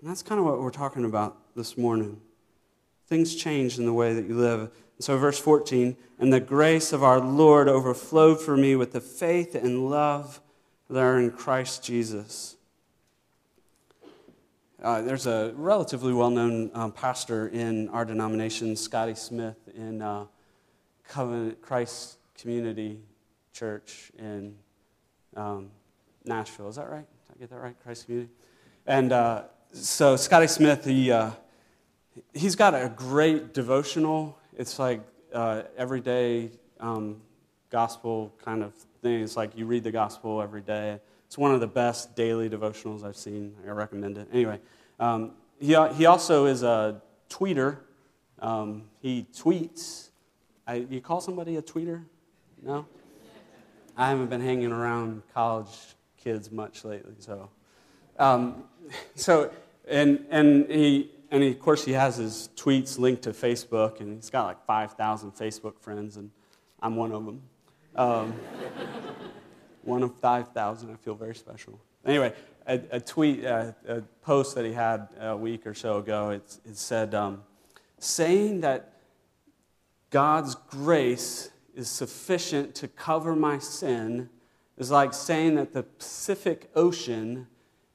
[0.00, 2.18] And that's kind of what we're talking about this morning.
[3.06, 4.60] Things change in the way that you live.
[4.60, 9.02] And so, verse 14, and the grace of our Lord overflowed for me with the
[9.02, 10.40] faith and love
[10.88, 12.55] that are in Christ Jesus.
[14.86, 20.26] Uh, there's a relatively well known um, pastor in our denomination, Scotty Smith, in uh,
[21.08, 23.00] Covenant Christ Community
[23.52, 24.54] Church in
[25.36, 25.72] um,
[26.24, 26.68] Nashville.
[26.68, 27.04] Is that right?
[27.26, 27.74] Did I get that right?
[27.82, 28.30] Christ Community?
[28.86, 31.32] And uh, so, Scotty Smith, he, uh,
[32.32, 34.38] he's got a great devotional.
[34.56, 35.00] It's like
[35.32, 37.20] uh, everyday um,
[37.70, 38.72] gospel kind of
[39.02, 39.20] thing.
[39.20, 41.00] It's like you read the gospel every day.
[41.26, 43.56] It's one of the best daily devotionals I've seen.
[43.66, 44.28] I recommend it.
[44.32, 44.60] Anyway,
[44.98, 47.78] um, he, he also is a tweeter.
[48.38, 50.08] Um, he tweets.
[50.66, 52.04] I, you call somebody a tweeter?
[52.62, 52.86] No?
[53.96, 55.68] I haven't been hanging around college
[56.22, 57.48] kids much lately, so.
[58.18, 58.64] Um,
[59.14, 59.50] so,
[59.88, 64.16] and, and, he, and he, of course, he has his tweets linked to Facebook, and
[64.16, 66.30] he's got like 5,000 Facebook friends, and
[66.80, 67.42] I'm one of them.
[67.94, 68.34] Um,
[69.82, 70.90] one of 5,000.
[70.90, 71.80] I feel very special.
[72.04, 72.34] Anyway,
[72.66, 76.58] a, a tweet, uh, a post that he had a week or so ago, it,
[76.64, 77.42] it said, um,
[77.98, 78.92] saying that
[80.10, 84.28] God's grace is sufficient to cover my sin
[84.76, 87.46] is like saying that the Pacific Ocean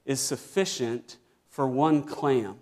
[0.06, 1.18] is sufficient
[1.50, 2.56] for one clam.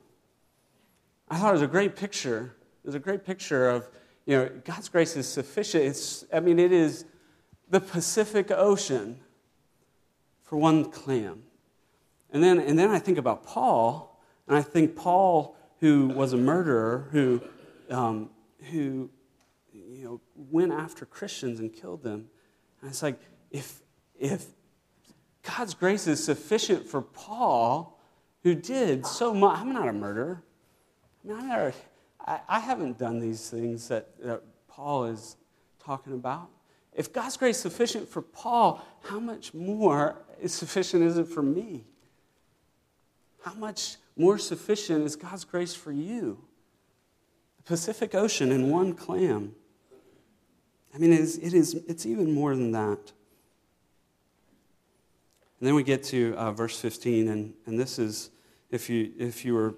[1.29, 2.55] I thought it was a great picture.
[2.83, 3.89] It was a great picture of,
[4.25, 5.83] you know, God's grace is sufficient.
[5.85, 7.05] It's, I mean, it is
[7.69, 9.19] the Pacific Ocean
[10.41, 11.43] for one clam.
[12.31, 16.37] And then, and then I think about Paul, and I think Paul, who was a
[16.37, 17.41] murderer, who,
[17.89, 18.29] um,
[18.71, 19.09] who
[19.73, 22.25] you know, went after Christians and killed them.
[22.81, 23.19] And it's like,
[23.51, 23.81] if,
[24.19, 24.45] if
[25.43, 27.99] God's grace is sufficient for Paul,
[28.43, 30.43] who did so much, I'm not a murderer.
[31.23, 31.73] I mean, I'm not,
[32.25, 35.35] I, I haven't done these things that, that Paul is
[35.83, 36.49] talking about.
[36.93, 41.41] If God's grace is sufficient for Paul, how much more is sufficient is it for
[41.41, 41.85] me?
[43.41, 46.39] How much more sufficient is God's grace for you?
[47.57, 49.55] The Pacific Ocean in one clam.
[50.93, 53.13] I mean, it is, it is, it's even more than that.
[55.59, 58.31] And then we get to uh, verse 15, and, and this is,
[58.71, 59.75] if you, if you were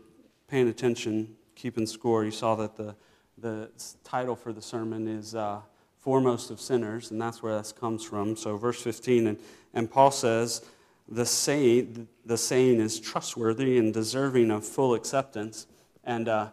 [0.47, 2.95] paying attention, keeping score, you saw that the,
[3.37, 3.69] the
[4.03, 5.59] title for the sermon is uh,
[5.97, 8.35] foremost of sinners, and that's where this comes from.
[8.35, 9.39] So, verse 15, and,
[9.73, 10.63] and Paul says,
[11.11, 15.67] the saying, the saying is trustworthy and deserving of full acceptance.
[16.03, 16.49] And uh,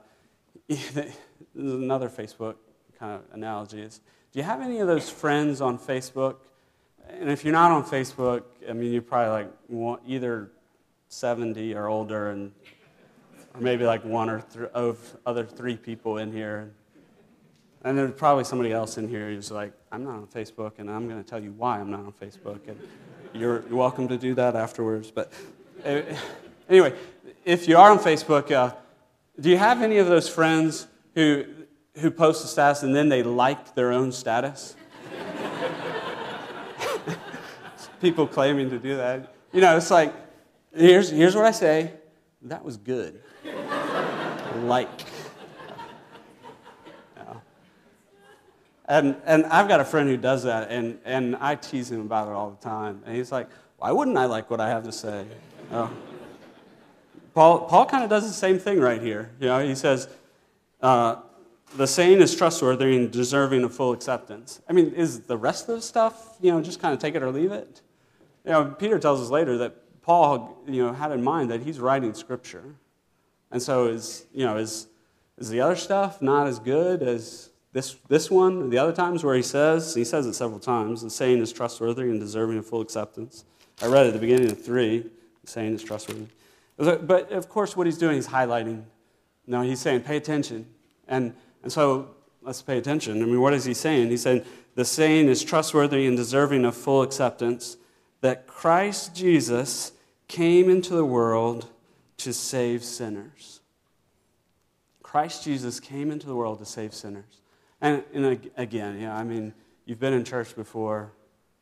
[1.55, 2.57] another Facebook
[2.99, 4.01] kind of analogy is
[4.33, 6.37] do you have any of those friends on Facebook?
[7.09, 10.51] and if you're not on Facebook, I mean, you're probably like either
[11.09, 12.53] 70 or older, and
[13.55, 16.71] or maybe like one or th- of other three people in here.
[17.83, 21.09] And there's probably somebody else in here who's like, I'm not on Facebook, and I'm
[21.09, 22.69] going to tell you why I'm not on Facebook.
[22.69, 22.79] And
[23.33, 25.11] you're welcome to do that afterwards.
[25.11, 25.33] But
[25.85, 26.03] uh,
[26.69, 26.95] anyway,
[27.45, 28.75] if you are on Facebook, uh,
[29.41, 31.45] do you have any of those friends who,
[31.99, 34.77] who post a status and then they like their own status?
[38.01, 39.35] People claiming to do that.
[39.53, 40.15] You know, it's like,
[40.75, 41.93] here's, here's what I say
[42.43, 43.21] that was good.
[44.63, 44.89] like.
[48.89, 52.29] And, and I've got a friend who does that, and, and I tease him about
[52.29, 53.03] it all the time.
[53.05, 55.27] And he's like, why wouldn't I like what I have to say?
[55.71, 55.91] Oh.
[57.35, 59.31] Paul, Paul kind of does the same thing right here.
[59.41, 60.09] You know, he says,
[60.81, 61.17] uh,
[61.77, 64.63] the saying is trustworthy and deserving of full acceptance.
[64.69, 67.23] I mean, is the rest of the stuff, you know, just kind of take it
[67.23, 67.83] or leave it?
[68.47, 71.79] You know, Peter tells us later that Paul, you know, had in mind that he's
[71.79, 72.75] writing Scripture.
[73.51, 74.87] And so is, you know, is,
[75.37, 79.37] is the other stuff not as good as this, this one, the other times where
[79.37, 82.81] he says, he says it several times, the saying is trustworthy and deserving of full
[82.81, 83.45] acceptance.
[83.81, 86.27] I read at the beginning of three, the saying is trustworthy.
[86.77, 88.83] But of course, what he's doing is highlighting.
[89.47, 90.67] No, he's saying, pay attention.
[91.07, 93.23] And, and so let's pay attention.
[93.23, 94.11] I mean, what is he saying?
[94.11, 97.77] He's saying, the saying is trustworthy and deserving of full acceptance
[98.23, 99.93] that Christ Jesus
[100.27, 101.69] came into the world
[102.17, 103.61] to save sinners.
[105.05, 107.38] Christ Jesus came into the world to save sinners.
[107.81, 111.13] And, and again, yeah, I mean, you've been in church before.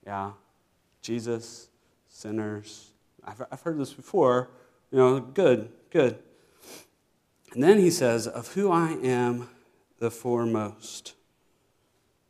[0.06, 0.32] Yeah.
[1.02, 1.68] Jesus,
[2.08, 2.90] sinners.
[3.24, 4.48] I've, I've heard this before.
[4.90, 6.18] You know, good, good.
[7.52, 9.48] And then he says, Of who I am
[9.98, 11.14] the foremost.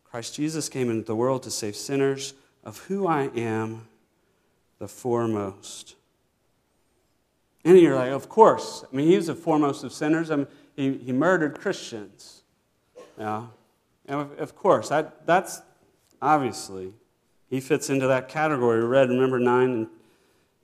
[0.05, 3.89] Christ Jesus came into the world to save sinners, of who I am
[4.79, 5.95] the foremost.
[7.65, 8.85] And you're like, Of course.
[8.91, 10.31] I mean, he was the foremost of sinners.
[10.31, 10.47] I mean,
[10.77, 12.43] he, he murdered Christians.
[13.19, 13.47] Yeah.
[14.07, 15.63] And of, of course, that, that's
[16.23, 16.93] obviously,
[17.49, 18.81] he fits into that category.
[18.81, 19.87] We read, remember, 9 and,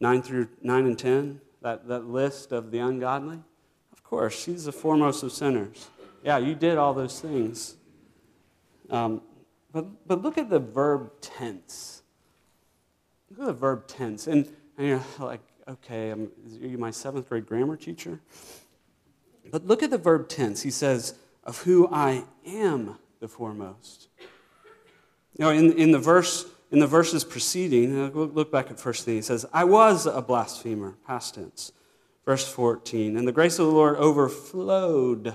[0.00, 3.40] 9 through 9 and 10, that, that list of the ungodly?
[3.92, 5.88] Of course, he's the foremost of sinners.
[6.24, 7.76] Yeah, you did all those things.
[8.90, 9.22] Um,
[9.72, 12.02] but, but look at the verb tense.
[13.30, 14.26] Look at the verb tense.
[14.26, 16.30] And, and you're like, okay, I'm,
[16.62, 18.20] are you my seventh grade grammar teacher?
[19.50, 20.62] But look at the verb tense.
[20.62, 24.08] He says, of who I am the foremost.
[25.38, 29.04] You know, in, in the verse, in the verses preceding, uh, look back at first
[29.04, 29.14] thing.
[29.14, 31.72] He says, I was a blasphemer, past tense.
[32.26, 35.34] Verse 14, and the grace of the Lord overflowed,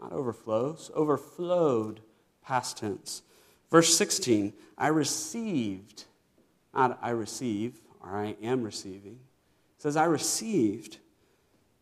[0.00, 2.00] not overflows, overflowed,
[2.44, 3.22] past tense.
[3.70, 6.04] Verse 16, I received,
[6.74, 9.20] not I receive, or I am receiving.
[9.76, 10.98] It says, I received.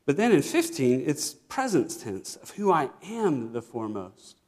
[0.06, 4.39] But then in 15, it's present tense of who I am the foremost.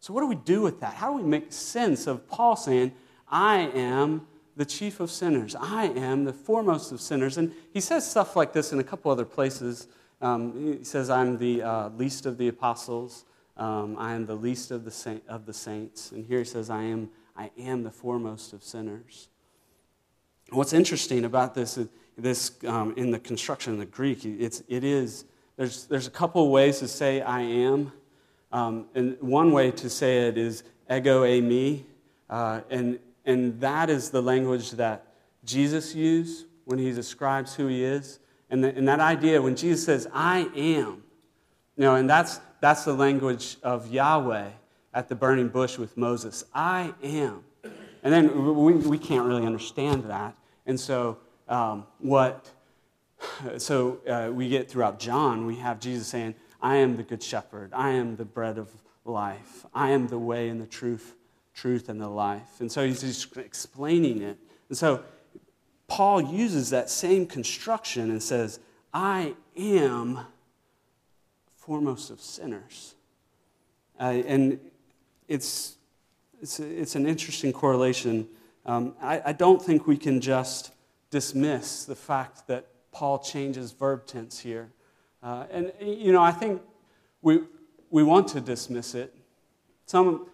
[0.00, 0.94] So, what do we do with that?
[0.94, 2.92] How do we make sense of Paul saying,
[3.28, 5.56] I am the chief of sinners?
[5.58, 7.36] I am the foremost of sinners.
[7.38, 9.88] And he says stuff like this in a couple other places.
[10.20, 13.24] Um, he says, I'm the uh, least of the apostles.
[13.56, 16.12] Um, I am the least of the, saint, of the saints.
[16.12, 19.28] And here he says, I am, I am the foremost of sinners.
[20.50, 24.82] What's interesting about this is this um, in the construction of the Greek, it's, it
[24.82, 25.24] is,
[25.56, 27.92] there's, there's a couple ways to say I am.
[28.50, 31.84] Um, and one way to say it is ego eimi,
[32.30, 35.06] uh, and, and that is the language that
[35.44, 38.18] Jesus used when he describes who he is.
[38.50, 41.02] And, the, and that idea, when Jesus says, I am,
[41.76, 44.48] you know, and that's, that's the language of Yahweh
[44.94, 46.44] at the burning bush with Moses.
[46.54, 47.44] I am.
[48.02, 50.34] And then we, we can't really understand that.
[50.66, 52.50] And so, um, what,
[53.58, 57.72] so uh, we get throughout John, we have Jesus saying, I am the good shepherd.
[57.72, 58.70] I am the bread of
[59.04, 59.64] life.
[59.74, 61.14] I am the way and the truth,
[61.54, 62.60] truth and the life.
[62.60, 64.38] And so he's just explaining it.
[64.68, 65.02] And so
[65.86, 68.60] Paul uses that same construction and says,
[68.92, 70.20] I am
[71.56, 72.94] foremost of sinners.
[74.00, 74.60] Uh, and
[75.26, 75.76] it's,
[76.40, 78.28] it's, it's an interesting correlation.
[78.64, 80.72] Um, I, I don't think we can just
[81.10, 84.70] dismiss the fact that Paul changes verb tense here.
[85.22, 86.62] Uh, and, you know, I think
[87.22, 87.40] we,
[87.90, 89.14] we want to dismiss it.
[89.86, 90.28] Some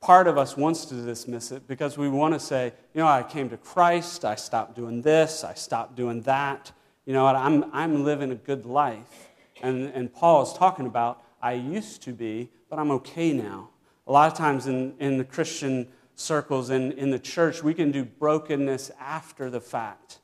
[0.00, 3.22] part of us wants to dismiss it because we want to say, you know, I
[3.22, 6.72] came to Christ, I stopped doing this, I stopped doing that.
[7.06, 9.30] You know, I'm, I'm living a good life.
[9.62, 13.70] And, and Paul is talking about, I used to be, but I'm okay now.
[14.06, 17.90] A lot of times in, in the Christian circles in, in the church, we can
[17.90, 20.18] do brokenness after the fact.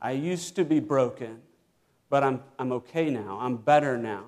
[0.00, 1.40] I used to be broken,
[2.08, 3.38] but I'm, I'm okay now.
[3.40, 4.24] I'm better now.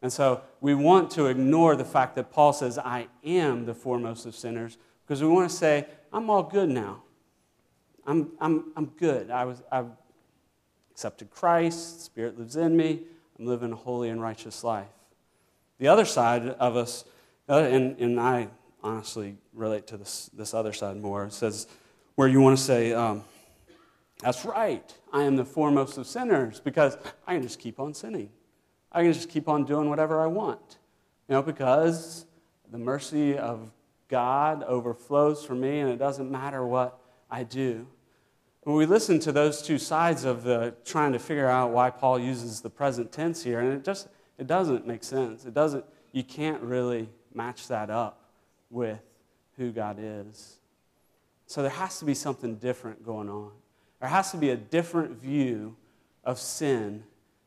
[0.00, 4.26] And so we want to ignore the fact that Paul says, I am the foremost
[4.26, 7.02] of sinners, because we want to say, I'm all good now.
[8.06, 9.30] I'm, I'm, I'm good.
[9.30, 9.90] I was, I've
[10.90, 13.00] accepted Christ, Spirit lives in me,
[13.38, 14.86] I'm living a holy and righteous life.
[15.78, 17.04] The other side of us,
[17.48, 18.48] uh, and, and I
[18.82, 21.66] honestly relate to this, this other side more, says,
[22.14, 23.24] where you want to say, um,
[24.20, 26.96] that's right, I am the foremost of sinners because
[27.26, 28.30] I can just keep on sinning.
[28.90, 30.78] I can just keep on doing whatever I want.
[31.28, 32.26] You know, because
[32.70, 33.70] the mercy of
[34.08, 36.98] God overflows for me and it doesn't matter what
[37.30, 37.86] I do.
[38.62, 42.18] When we listen to those two sides of the trying to figure out why Paul
[42.18, 45.44] uses the present tense here, and it just it doesn't make sense.
[45.44, 48.30] It doesn't, you can't really match that up
[48.70, 49.00] with
[49.56, 50.58] who God is.
[51.46, 53.50] So there has to be something different going on.
[54.00, 55.76] There has to be a different view
[56.24, 57.04] of sin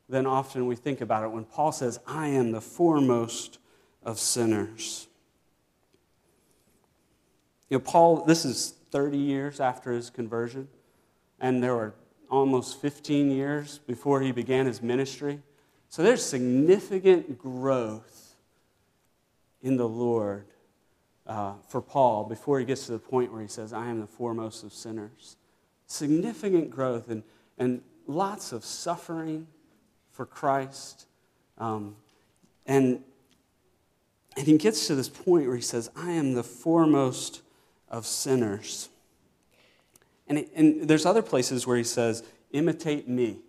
[0.10, 3.60] than often we think about it when Paul says, I am the foremost
[4.04, 5.08] of sinners.
[7.70, 10.68] You know, Paul, this is 30 years after his conversion,
[11.40, 11.94] and there were
[12.30, 15.40] almost 15 years before he began his ministry.
[15.88, 18.36] So there's significant growth
[19.62, 20.48] in the Lord
[21.26, 24.08] uh, for Paul before he gets to the point where he says, I am the
[24.08, 25.38] foremost of sinners.
[25.92, 27.22] Significant growth and,
[27.58, 29.46] and lots of suffering
[30.10, 31.06] for Christ.
[31.58, 31.98] Um,
[32.66, 33.04] and,
[34.38, 37.42] and he gets to this point where he says, I am the foremost
[37.90, 38.88] of sinners.
[40.28, 43.40] And, and there's other places where he says, imitate me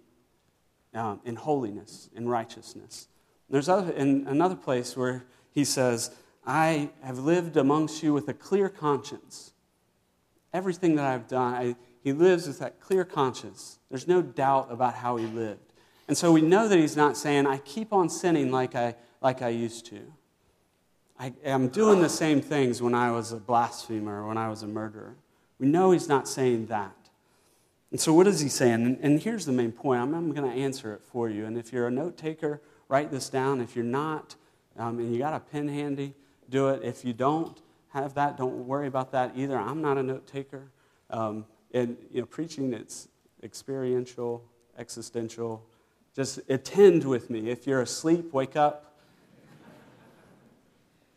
[0.94, 3.06] um, in holiness, in righteousness.
[3.48, 6.10] There's other, in another place where he says,
[6.44, 9.52] I have lived amongst you with a clear conscience.
[10.52, 13.78] Everything that I've done, I, he lives with that clear conscience.
[13.88, 15.72] There's no doubt about how he lived.
[16.08, 19.40] And so we know that he's not saying, I keep on sinning like I, like
[19.40, 20.00] I used to.
[21.18, 24.66] I am doing the same things when I was a blasphemer, when I was a
[24.66, 25.14] murderer.
[25.60, 26.96] We know he's not saying that.
[27.92, 28.74] And so, what is he saying?
[28.74, 30.00] And, and here's the main point.
[30.00, 31.44] I'm, I'm going to answer it for you.
[31.44, 33.60] And if you're a note taker, write this down.
[33.60, 34.34] If you're not,
[34.76, 36.14] um, and you got a pen handy,
[36.48, 36.82] do it.
[36.82, 39.58] If you don't have that, don't worry about that either.
[39.58, 40.70] I'm not a note taker.
[41.10, 43.08] Um, and you know, preaching, it's
[43.42, 44.44] experiential,
[44.78, 45.64] existential.
[46.14, 47.50] Just attend with me.
[47.50, 48.98] If you're asleep, wake up.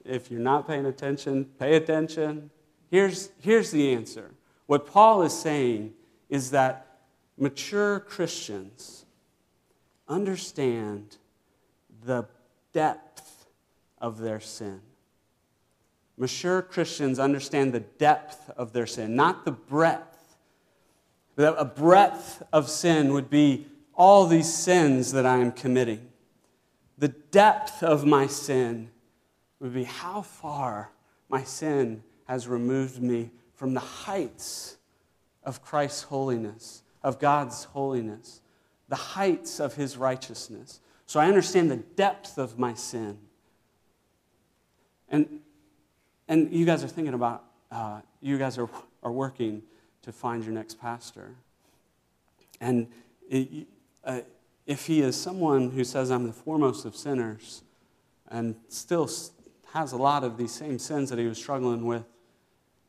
[0.03, 2.51] If you're not paying attention, pay attention.
[2.89, 4.32] Here's, here's the answer.
[4.68, 5.93] What Paul is saying
[6.30, 6.99] is that
[7.38, 9.06] mature Christians
[10.08, 11.18] understand
[12.06, 12.28] the
[12.72, 13.47] depth
[13.99, 14.82] of their sin.
[16.18, 20.14] Mature Christians understand the depth of their sin, not the breadth.
[21.38, 26.10] A breadth of sin would be all these sins that I am committing.
[26.98, 28.90] The depth of my sin
[29.60, 30.92] would be how far
[31.30, 34.78] my sin has removed me from the heights
[35.44, 38.42] of Christ's holiness, of God's holiness,
[38.88, 40.80] the heights of his righteousness.
[41.06, 43.18] So I understand the depth of my sin.
[45.10, 45.42] And,
[46.28, 48.70] and you guys are thinking about, uh, you guys are,
[49.04, 49.64] are working
[50.06, 51.32] to find your next pastor.
[52.62, 52.88] And
[53.30, 53.68] it,
[54.03, 54.22] uh,
[54.66, 57.64] if he is someone who says, I'm the foremost of sinners,
[58.30, 59.10] and still
[59.74, 62.06] has a lot of these same sins that he was struggling with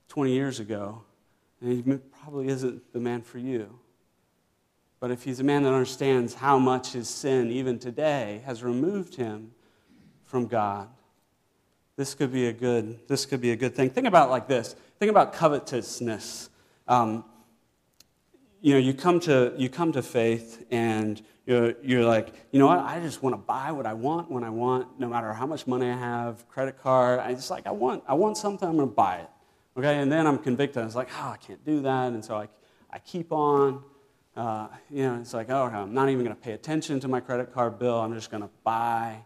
[0.08, 1.02] 20 years ago,
[1.60, 3.78] and he probably isn't the man for you.
[5.00, 9.16] But if he's a man that understands how much his sin, even today, has removed
[9.16, 9.52] him
[10.24, 10.88] from God,
[11.96, 13.90] this could be a good, this could be a good thing.
[13.90, 14.76] Think about like this.
[14.98, 16.50] Think about covetousness.
[16.88, 17.24] Um,
[18.60, 22.66] you know, you come to, you come to faith and you're, you're like, you know
[22.66, 22.80] what?
[22.80, 25.66] I just want to buy what I want when I want, no matter how much
[25.66, 27.20] money I have, credit card.
[27.20, 29.28] I just like, I want, I want something, I'm going to buy it.
[29.76, 30.82] Okay, and then I'm convicted.
[30.82, 32.12] I was like, oh, I can't do that.
[32.12, 32.48] And so I,
[32.90, 33.82] I keep on.
[34.34, 37.20] Uh, you know, it's like, oh, I'm not even going to pay attention to my
[37.20, 37.98] credit card bill.
[38.00, 39.18] I'm just going to buy.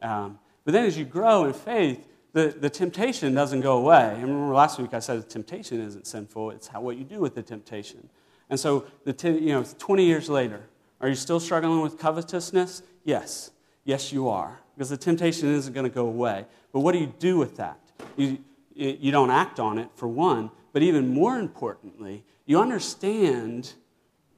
[0.00, 3.96] Um, but then as you grow in faith, the, the temptation doesn't go away.
[3.96, 7.20] I remember last week I said the temptation isn't sinful, it's how, what you do
[7.20, 8.08] with the temptation.
[8.48, 10.62] And so, the t- you know, 20 years later,
[11.00, 12.82] are you still struggling with covetousness?
[13.04, 13.50] Yes.
[13.84, 14.60] Yes, you are.
[14.74, 16.46] Because the temptation isn't going to go away.
[16.72, 17.78] But what do you do with that?
[18.16, 18.38] You,
[18.74, 23.72] you don't act on it, for one, but even more importantly, you understand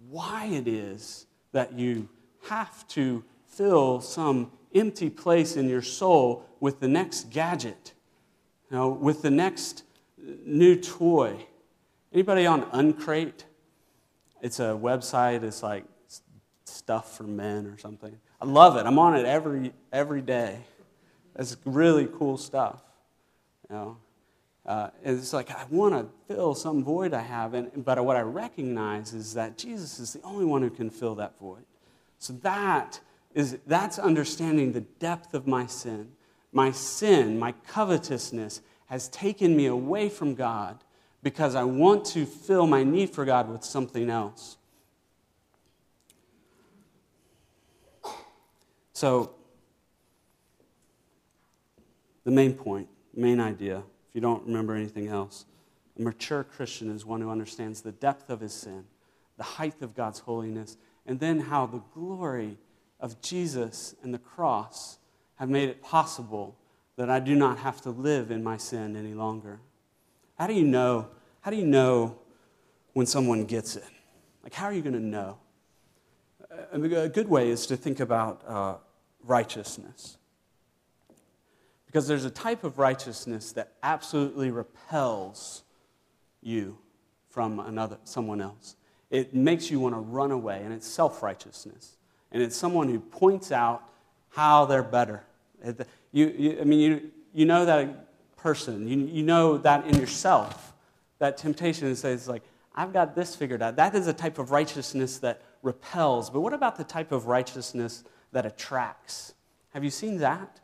[0.09, 2.09] why it is that you
[2.49, 7.93] have to fill some empty place in your soul with the next gadget,
[8.71, 9.85] you know, with the next
[10.19, 11.47] new toy.
[12.13, 13.45] Anybody on Uncrate?
[14.41, 15.43] It's a website.
[15.43, 15.85] It's like
[16.65, 18.17] stuff for men or something.
[18.41, 18.87] I love it.
[18.87, 20.59] I'm on it every every day.
[21.37, 22.81] It's really cool stuff.
[23.71, 23.97] You know,
[24.67, 28.21] uh, it's like I want to fill some void I have, and, but what I
[28.21, 31.65] recognize is that Jesus is the only one who can fill that void.
[32.19, 33.01] So that
[33.35, 36.13] is that's understanding the depth of my sin.
[36.53, 40.83] My sin, my covetousness, has taken me away from God
[41.23, 44.57] because I want to fill my need for God with something else.
[48.93, 49.35] So,
[52.23, 55.47] the main point, main idea, if you don't remember anything else,
[55.99, 58.85] a mature Christian is one who understands the depth of his sin,
[59.37, 60.77] the height of God's holiness,
[61.07, 62.57] and then how the glory
[63.05, 64.97] of Jesus and the cross
[65.37, 66.57] have made it possible
[66.97, 69.61] that I do not have to live in my sin any longer.
[70.39, 71.09] How do you know?
[71.43, 72.17] How do you know
[72.95, 73.85] when someone gets it?
[74.43, 75.37] Like, how are you going to know?
[76.73, 78.77] A good way is to think about uh,
[79.23, 80.17] righteousness.
[81.85, 85.63] Because there's a type of righteousness that absolutely repels
[86.41, 86.79] you
[87.29, 88.77] from another, someone else.
[89.11, 91.99] It makes you want to run away, and it's self righteousness.
[92.35, 93.83] And it's someone who points out
[94.29, 95.23] how they're better.
[96.13, 100.75] You, you, I mean, you, you know that person, you, you know that in yourself.
[101.21, 102.43] That temptation is, is like,
[102.75, 103.77] I've got this figured out.
[103.77, 106.29] That is a type of righteousness that repels.
[106.29, 108.05] But what about the type of righteousness
[108.35, 109.33] that attracts.
[109.71, 110.61] Have you seen that?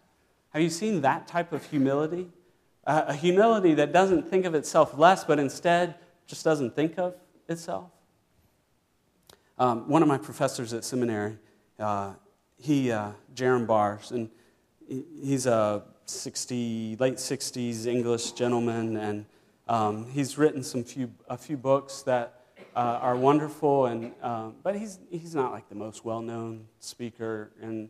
[0.50, 2.28] Have you seen that type of humility?
[2.86, 5.94] Uh, a humility that doesn't think of itself less, but instead
[6.26, 7.14] just doesn't think of
[7.48, 7.90] itself?
[9.58, 11.38] Um, one of my professors at seminary,
[11.80, 12.12] uh,
[12.58, 14.30] he, uh, Jerram Barrs, and
[14.88, 19.26] he's a 60, late 60s English gentleman, and
[19.68, 22.40] um, he's written some few, a few books that
[22.76, 27.50] uh, are wonderful, and, uh, but he's, he's not like the most well known speaker
[27.62, 27.88] in,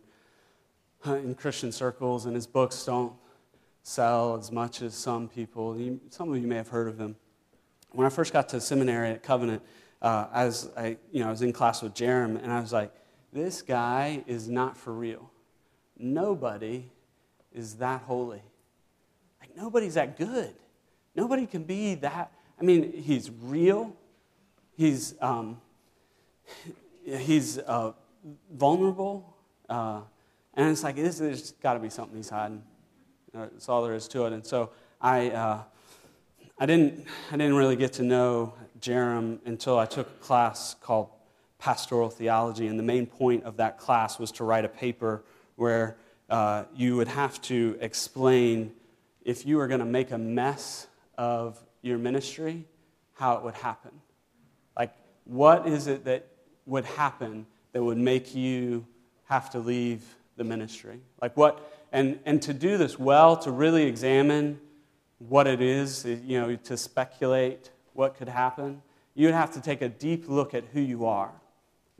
[1.07, 3.13] uh, in Christian circles, and his books don't
[3.83, 5.79] sell as much as some people.
[5.79, 7.17] You, some of you may have heard of him.
[7.93, 9.63] When I first got to seminary at Covenant,
[10.01, 12.73] uh, I, was, I, you know, I was in class with Jerram, and I was
[12.73, 12.93] like,
[13.33, 15.31] this guy is not for real.
[15.99, 16.91] Nobody
[17.53, 18.43] is that holy.
[19.41, 20.55] Like, nobody's that good.
[21.15, 22.33] Nobody can be that.
[22.61, 23.97] I mean, he's real,
[24.77, 25.61] he's, um,
[27.05, 27.93] he's uh,
[28.53, 29.37] vulnerable.
[29.69, 30.01] Uh,
[30.55, 32.63] and it's like, this, there's got to be something he's hiding.
[33.35, 34.33] Uh, that's all there is to it.
[34.33, 34.71] And so
[35.01, 35.63] I, uh,
[36.59, 41.11] I, didn't, I didn't really get to know Jerram until I took a class called
[41.61, 42.67] Pastoral Theology.
[42.67, 45.23] And the main point of that class was to write a paper
[45.57, 45.97] where
[46.29, 48.73] uh, you would have to explain
[49.23, 50.87] if you were going to make a mess
[51.19, 52.65] of your ministry,
[53.15, 53.91] how it would happen.
[54.77, 54.93] Like,
[55.25, 56.27] what is it that
[56.67, 58.87] would happen that would make you
[59.25, 60.03] have to leave
[60.37, 61.01] the ministry?
[61.21, 61.61] Like, what,
[61.93, 64.61] and, and to do this well, to really examine
[65.19, 68.83] what it is, you know, to speculate what could happen,
[69.15, 71.33] you'd have to take a deep look at who you are.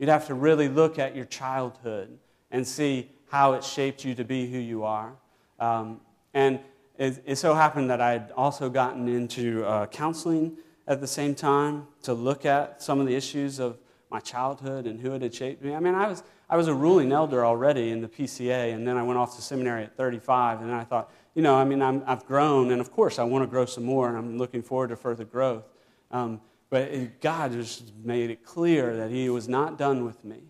[0.01, 2.17] You'd have to really look at your childhood
[2.49, 5.13] and see how it shaped you to be who you are.
[5.59, 6.01] Um,
[6.33, 6.59] and
[6.97, 11.35] it, it, so happened that I had also gotten into uh, counseling at the same
[11.35, 13.77] time to look at some of the issues of
[14.09, 15.75] my childhood and who it had shaped me.
[15.75, 18.97] I mean, I was, I was a ruling elder already in the PCA, and then
[18.97, 21.83] I went off to seminary at 35, and then I thought, you know, I mean,
[21.83, 24.63] i have grown, and of course I want to grow some more, and I'm looking
[24.63, 25.65] forward to further growth.
[26.09, 26.41] Um,
[26.71, 30.41] but God just made it clear that He was not done with me.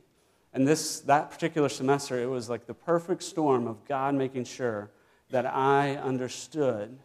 [0.54, 4.92] And this, that particular semester, it was like the perfect storm of God making sure
[5.32, 7.00] that I understood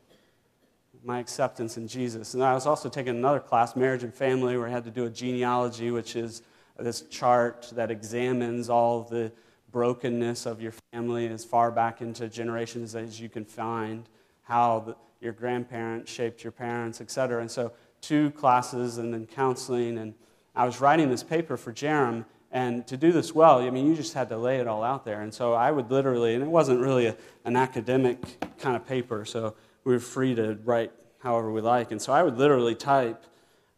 [1.02, 2.34] my acceptance in Jesus.
[2.34, 5.06] And I was also taking another class, Marriage and Family, where I had to do
[5.06, 6.42] a genealogy, which is
[6.78, 9.32] this chart that examines all the
[9.70, 14.08] brokenness of your family as far back into generations as you can find,
[14.42, 17.40] how the, your grandparents shaped your parents, et cetera.
[17.40, 17.72] And so,
[18.06, 19.98] two classes and then counseling.
[19.98, 20.14] And
[20.54, 22.24] I was writing this paper for Jerram.
[22.52, 25.04] And to do this well, I mean, you just had to lay it all out
[25.04, 25.20] there.
[25.20, 28.18] And so I would literally, and it wasn't really a, an academic
[28.58, 29.54] kind of paper, so
[29.84, 31.90] we were free to write however we like.
[31.90, 33.24] And so I would literally type,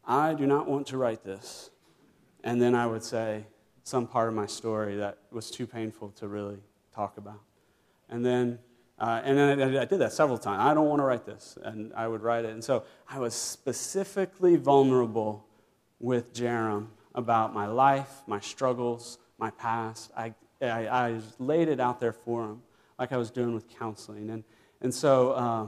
[0.07, 1.71] I do not want to write this.
[2.45, 3.47] And then I would say
[3.83, 6.59] some part of my story that was too painful to really
[6.95, 7.41] talk about.
[8.11, 8.59] And then,
[9.01, 10.61] uh, and then I, I did that several times.
[10.61, 11.57] I don't want to write this.
[11.63, 12.51] And I would write it.
[12.51, 15.47] And so I was specifically vulnerable
[16.01, 20.11] with Jerram about my life, my struggles, my past.
[20.17, 22.63] I, I, I laid it out there for him,
[22.99, 24.31] like I was doing with counseling.
[24.31, 24.45] And,
[24.81, 25.67] and so, uh,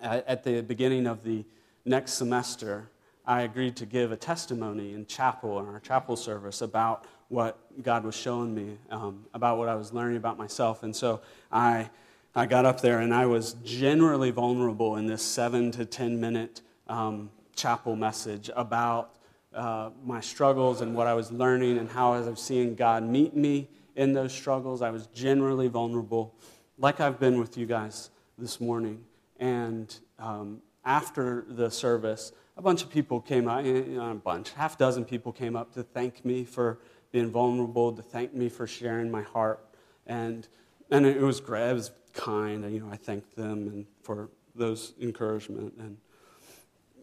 [0.00, 1.44] at the beginning of the
[1.84, 2.90] next semester,
[3.24, 8.04] I agreed to give a testimony in chapel, in our chapel service, about what God
[8.04, 10.82] was showing me, um, about what I was learning about myself.
[10.82, 11.90] And so I,
[12.36, 16.60] I got up there and I was generally vulnerable in this seven to 10 minute
[16.86, 19.16] um, chapel message about
[19.54, 23.34] uh, my struggles and what I was learning and how I was seeing God meet
[23.34, 24.82] me in those struggles.
[24.82, 26.34] I was generally vulnerable,
[26.76, 29.02] like I've been with you guys this morning.
[29.40, 35.06] And um, after the service, a bunch of people came up, a bunch, half dozen
[35.06, 36.80] people came up to thank me for
[37.12, 39.64] being vulnerable, to thank me for sharing my heart.
[40.06, 40.46] And,
[40.90, 41.70] and it was great.
[41.70, 42.64] It was kind.
[42.64, 45.74] And, you know, I thanked them and for those encouragement.
[45.78, 45.96] And,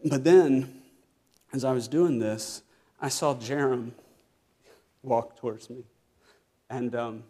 [0.04, 0.82] but then,
[1.52, 2.62] as I was doing this,
[3.00, 3.92] I saw Jerram
[5.02, 5.84] walk towards me.
[6.68, 7.22] And um,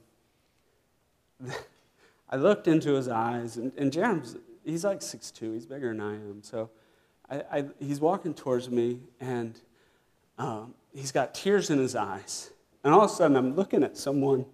[2.31, 6.15] I looked into his eyes, and, and Jerram's, he's like 6'2, he's bigger than I
[6.15, 6.43] am.
[6.43, 6.71] So
[7.31, 9.61] I, I, he's walking towards me, and
[10.39, 12.51] um, he's got tears in his eyes.
[12.83, 14.47] And all of a sudden, I'm looking at someone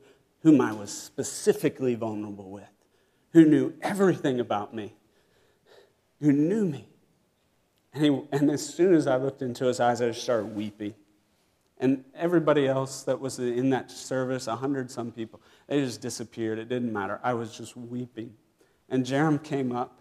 [0.43, 2.69] whom I was specifically vulnerable with,
[3.33, 4.95] who knew everything about me,
[6.21, 6.89] who knew me.
[7.93, 10.95] And, he, and as soon as I looked into his eyes, I just started weeping.
[11.79, 16.59] And everybody else that was in that service, a hundred some people, they just disappeared.
[16.59, 17.19] It didn't matter.
[17.23, 18.35] I was just weeping.
[18.89, 19.99] And Jerram came up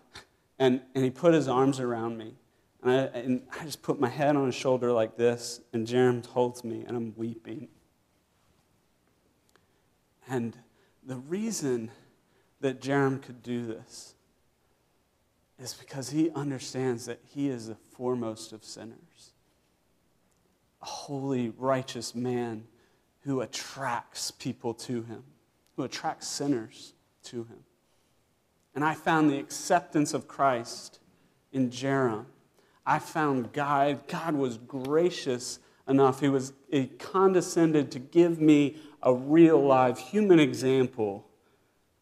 [0.60, 2.36] and, and he put his arms around me.
[2.84, 6.26] And I, and I just put my head on his shoulder like this, and Jerram
[6.26, 7.68] holds me, and I'm weeping.
[10.30, 10.56] And
[11.04, 11.92] the reason
[12.62, 14.16] that Jerram could do this
[15.60, 19.34] is because he understands that he is the foremost of sinners,
[20.82, 22.64] a holy, righteous man
[23.22, 25.24] who attracts people to him,
[25.76, 26.94] who attracts sinners
[27.24, 27.64] to him.
[28.74, 31.00] And I found the acceptance of Christ
[31.52, 32.26] in Jerram.
[32.86, 36.22] I found God, God was gracious enough.
[36.22, 41.29] He was he condescended to give me a real live human example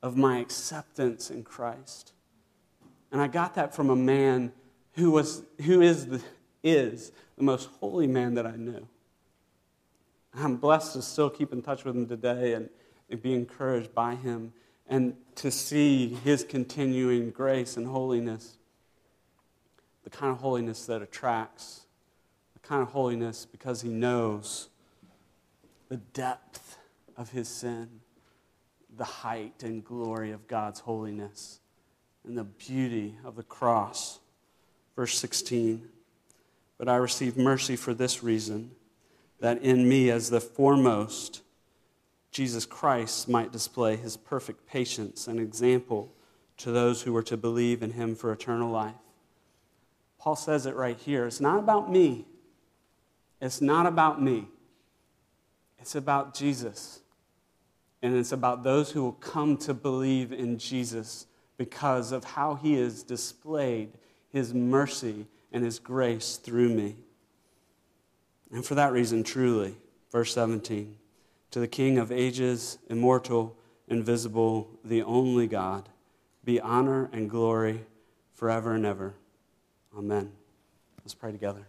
[0.01, 2.13] of my acceptance in Christ.
[3.11, 4.51] And I got that from a man
[4.93, 6.21] who, was, who is, the,
[6.63, 8.87] is the most holy man that I knew.
[10.33, 12.69] I'm blessed to still keep in touch with him today and
[13.21, 14.53] be encouraged by him
[14.87, 18.57] and to see his continuing grace and holiness.
[20.03, 21.85] The kind of holiness that attracts,
[22.53, 24.69] the kind of holiness because he knows
[25.89, 26.77] the depth
[27.15, 28.01] of his sin,
[28.97, 31.59] the height and glory of God's holiness,
[32.25, 34.19] and the beauty of the cross.
[34.95, 35.87] Verse 16
[36.77, 38.71] But I received mercy for this reason,
[39.39, 41.41] that in me, as the foremost,
[42.31, 46.13] Jesus Christ might display his perfect patience and example
[46.57, 48.95] to those who were to believe in him for eternal life.
[50.19, 51.25] Paul says it right here.
[51.25, 52.25] It's not about me.
[53.39, 54.47] It's not about me.
[55.79, 56.99] It's about Jesus.
[58.01, 61.25] And it's about those who will come to believe in Jesus
[61.57, 63.89] because of how he has displayed
[64.29, 66.95] his mercy and his grace through me.
[68.51, 69.75] And for that reason, truly,
[70.11, 70.95] verse 17,
[71.51, 75.89] to the King of ages, immortal, invisible, the only God,
[76.43, 77.85] be honor and glory
[78.33, 79.15] forever and ever.
[79.97, 80.31] Amen.
[81.03, 81.65] Let's pray together.